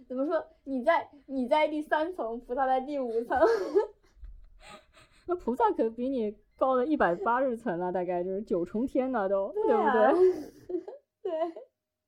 [0.07, 0.45] 怎么说？
[0.65, 3.39] 你在你在第三层，菩萨在第五层。
[5.27, 10.37] 那菩萨可比你高了一百八十层了，大概就是九重天了都，对不啊对？
[11.23, 11.33] 对，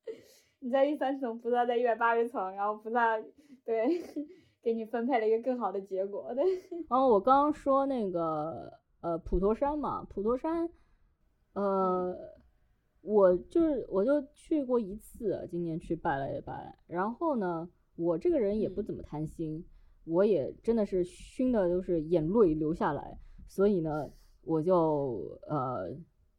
[0.61, 3.19] 你在第三层，菩萨在一百八十层，然后菩萨
[3.65, 4.03] 对
[4.63, 6.35] 给你分配了一个更好的结果。
[6.35, 6.45] 对，
[6.91, 8.71] 然后我刚刚说那个
[9.01, 10.69] 呃普陀山嘛，普陀山，
[11.55, 12.17] 呃，
[13.01, 16.77] 我就是我就去过一次，今年去拜了一拜。
[16.87, 18.85] 然后呢，我这个人也不嗯。
[18.87, 19.65] 怎么贪心，
[20.05, 24.11] 我也真的是熏的都是眼泪流下来，所以呢，
[24.43, 25.95] 我就呃，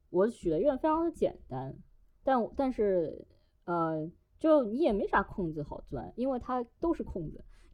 [0.09, 1.75] 我许的愿非常的简单，
[2.23, 3.25] 但但是
[3.65, 4.09] 呃，
[4.39, 7.43] 就你也没啥空子好钻，因为它都是空子，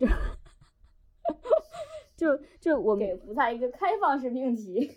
[2.16, 4.88] 就 就就我们给菩萨一个开放式命题，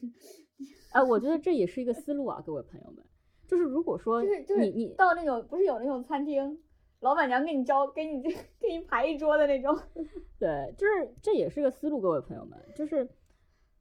[0.93, 3.05] 哎，我觉得这也是一个思路啊，各位朋友们，
[3.47, 6.59] 就是如果说就是就是你你到那种不是有那种餐厅，
[7.01, 9.77] 老板娘给你招给你这给你排一桌的那种，
[10.39, 13.09] 对，就是这也是个思路，各位朋友们，就是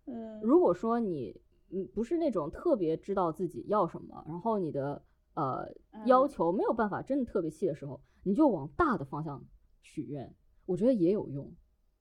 [0.06, 0.40] 嗯。
[0.42, 5.02] 如果说你嗯不是那种特别知道自己要什么，然后你的
[5.36, 5.68] 呃
[6.06, 6.30] 要嗯。
[6.30, 9.44] 求没有办法真的特别细的时候，你就往大的方向
[9.82, 10.34] 许愿，
[10.66, 11.54] 我觉得也有用。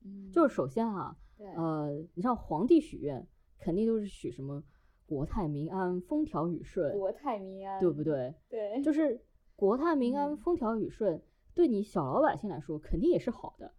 [0.04, 0.30] 嗯。
[0.32, 3.26] 就是首先啊，对，呃，你像皇帝许愿，
[3.58, 4.62] 肯定就是许什么
[5.10, 8.04] 国泰民安、风调雨顺，国泰民安，对不？
[8.04, 8.32] 对？
[8.48, 9.20] 对，就是
[9.56, 11.20] 国泰民安、嗯风调雨顺，
[11.52, 13.72] 对你小老百姓来说肯定也是好的。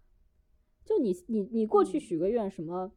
[0.83, 2.91] 就你你你过去嗯许个愿，什么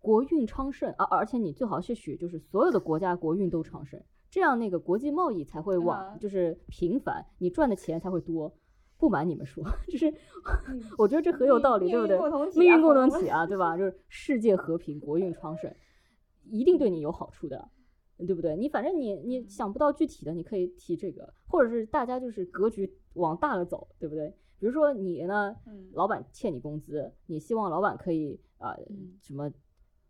[0.00, 3.98] 国运昌盛啊，而且你最好是许就是所有的国家国运都昌盛，
[4.28, 8.54] 这样那个国际贸易才会往嗯就是频繁，你赚的钱才会多。
[8.98, 10.10] 不瞒你们说， 就是
[10.68, 12.18] 嗯我觉得这很有道理，对不对
[12.54, 12.82] 命运？
[12.82, 13.78] 共同体啊，对吧？
[13.78, 15.74] 就是世界和平，国运昌盛，
[16.44, 17.70] 一定对你有好处的，
[18.18, 18.56] 对不对？
[18.56, 24.28] 你反正你你嗯想不到具体的，你可以提这个，或者是大家就是格局往大了走，对不对？
[24.58, 28.76] 比如说你呢，嗯老板欠你工资，你希望老板可以啊、
[29.20, 29.44] 什么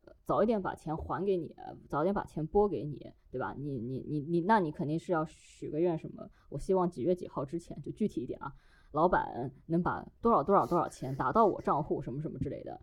[0.04, 1.54] 呃早一点把钱还给你，
[1.88, 2.98] 早点把钱拨给你，
[3.30, 3.54] 对吧？
[3.58, 6.28] 你你你你，那你肯定是要许个愿什么？
[6.50, 8.52] 我希望几月几号之前，就具体一点啊，
[8.92, 12.78] 老板能把多少多少多少钱打到我账户，什么什么之类的。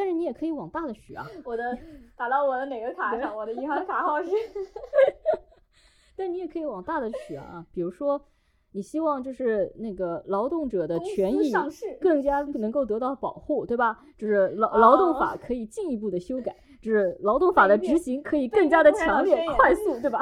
[0.00, 1.78] 但是你也可以往大的许啊，我的
[2.16, 3.36] 打到我的哪个卡上？
[3.36, 4.30] 我的银行卡号是
[6.16, 8.18] 但你也可以往大的许啊，比如说
[8.72, 11.52] 你希望就是那个劳动者的权益
[12.00, 14.02] 更加 能够得到保护，对吧？
[14.16, 20.20] 就是劳劳动哦法可以进一步的修改，就是劳动法的执行可以更加的强烈、快速，对吧？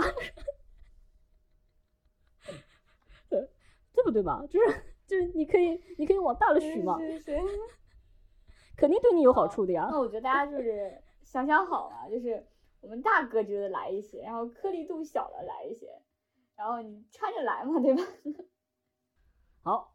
[3.30, 3.48] 对，
[3.94, 4.42] 对不对吧？
[4.50, 4.66] 就是
[5.06, 6.98] 就是你可以你可以往大了许嘛。
[8.78, 9.88] 肯定对你有好哦处的呀。
[9.90, 12.46] 那我觉得大家就是想想好啊，就是
[12.80, 15.88] 我们大格局的来一些，然后颗粒度小的来一些，
[16.56, 18.02] 然后你穿着来嘛，对吧？
[19.64, 19.92] 好，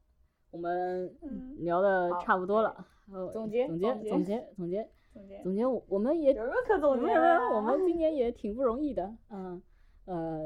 [0.52, 4.10] 我们嗯聊的差不多了，呃总结总结总结
[4.56, 7.50] 总结总结总结我我们也有什么可总结的啊？
[7.56, 9.62] 我们今 年也挺不容易的，嗯，
[10.06, 10.42] 呃，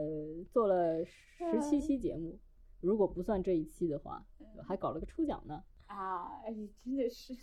[0.52, 2.38] 做了十七嗯期节目，
[2.82, 4.24] 如果不算这一期的话，
[4.68, 5.64] 还搞了个抽奖呢。
[5.88, 7.34] 啊，哎，真的是，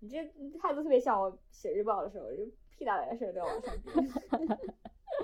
[0.00, 0.24] 你这
[0.58, 4.58] 态度特别像我写日报的时候，就屁大点的事儿都要往上编。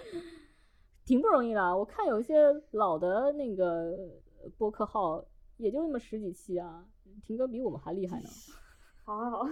[1.05, 3.95] 挺不容易的，我看有一些老的那个
[4.57, 5.25] 播客号，
[5.59, 6.89] 也就那么十几期啊，
[7.22, 8.29] 婷哥比我们还厉害呢。
[9.05, 9.49] 好好好，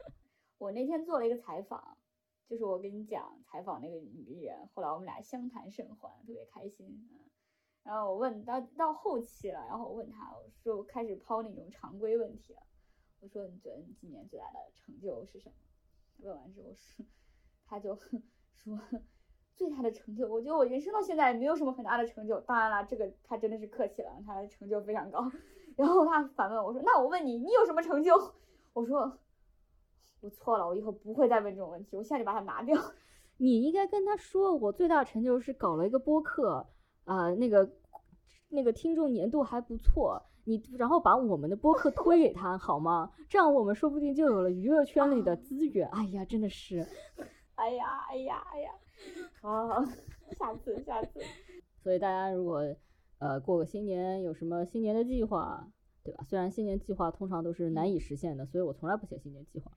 [0.56, 1.98] 我那天做了一个采访，
[2.48, 6.86] 就是我跟你讲采访那个女艺人，后来我们俩相谈甚欢，特别开心。
[7.12, 7.20] 嗯，
[7.82, 12.62] 然后我问到到后期了，然后我问他，我说我开始抛那种常规问题了，
[13.24, 15.54] 我说你觉得你今年最大的成就是什么？
[16.18, 17.06] 问完之后说，
[17.66, 17.96] 他就
[18.52, 18.78] 说
[19.56, 22.38] 最大的成就，我觉得我人生到现在没有什么很大的成就。
[22.42, 25.26] 当然了，这个他真的是客气了，他的成就非常高。
[25.74, 28.12] 然后他反问我说：“那我问你，你有什么成就？”
[28.74, 29.18] 我说
[30.20, 32.78] ：“我错了，我以后不会再问这种问题，我现在就把它拿掉。
[33.38, 36.66] 你应该跟他说，我最大的成就是搞了一个播客，
[37.04, 37.72] 啊、那个
[38.50, 43.10] 那个听众粘度还不错，你然后把我们的播客推给他好吗？
[43.28, 45.88] 这样我们说不定就有了娱乐圈里的资源。
[45.88, 46.86] 哎呀，真的是，”
[47.56, 48.70] 哎呀，哎呀，哎呀，
[49.40, 49.84] 好
[50.38, 51.20] 下次下次。
[51.82, 52.62] 所以大家如果
[53.18, 55.66] 呃过个新年有什么新年的计划，
[56.02, 56.24] 对吧？
[56.28, 59.70] 虽然新年计划通常都是难以实现的，所以我从来不写新年计划。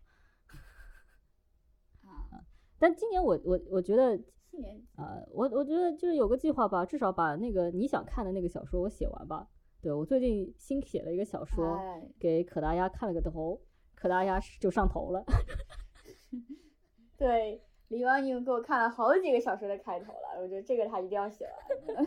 [2.04, 2.44] 啊，
[2.80, 4.18] 但今年我我我觉得
[4.50, 9.48] 新年呃，我我觉得就是有个计划吧，至少把那个你想看的那个小说我写完吧。
[9.82, 13.62] 对我最近新写了一个小说，哎给可达鸭看了个头，
[13.96, 15.24] 可达鸭就上头了。
[17.18, 22.06] 对，李王已经给我看了好几个小说的开头了，我觉得这个他一定要写完。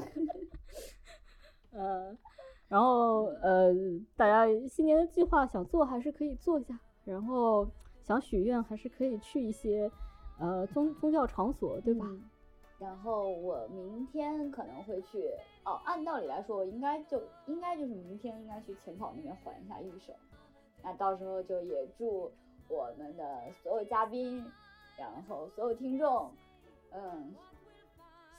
[1.73, 2.17] 呃，
[2.69, 3.73] 然后呃，
[4.17, 7.71] 大家新年的计划想做还是可以做一下，然后
[8.03, 9.91] 想许愿还是可以去一些
[10.39, 12.05] 呃宗宗教场所，对吧？
[12.09, 12.29] 嗯
[12.81, 15.31] 然后我明天可能会去，
[15.65, 20.15] 哦，按道理来说，我应该就应该就是明天应该去浅草那边还一下玉手，
[20.83, 22.33] 那到时候就也祝
[22.69, 24.43] 我们的所有嘉宾，
[24.97, 26.33] 然后所有听众，
[26.93, 27.35] 嗯，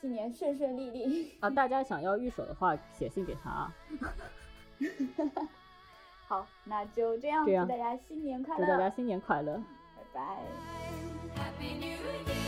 [0.00, 1.36] 新年顺顺利利。
[1.38, 3.74] 啊，大家想要御守的话，写信给他啊。
[6.26, 9.54] 好，那就这样，这样祝大家新年快乐，祝大家新年快乐。
[9.96, 10.42] 拜拜。
[11.36, 12.41] Happy New Year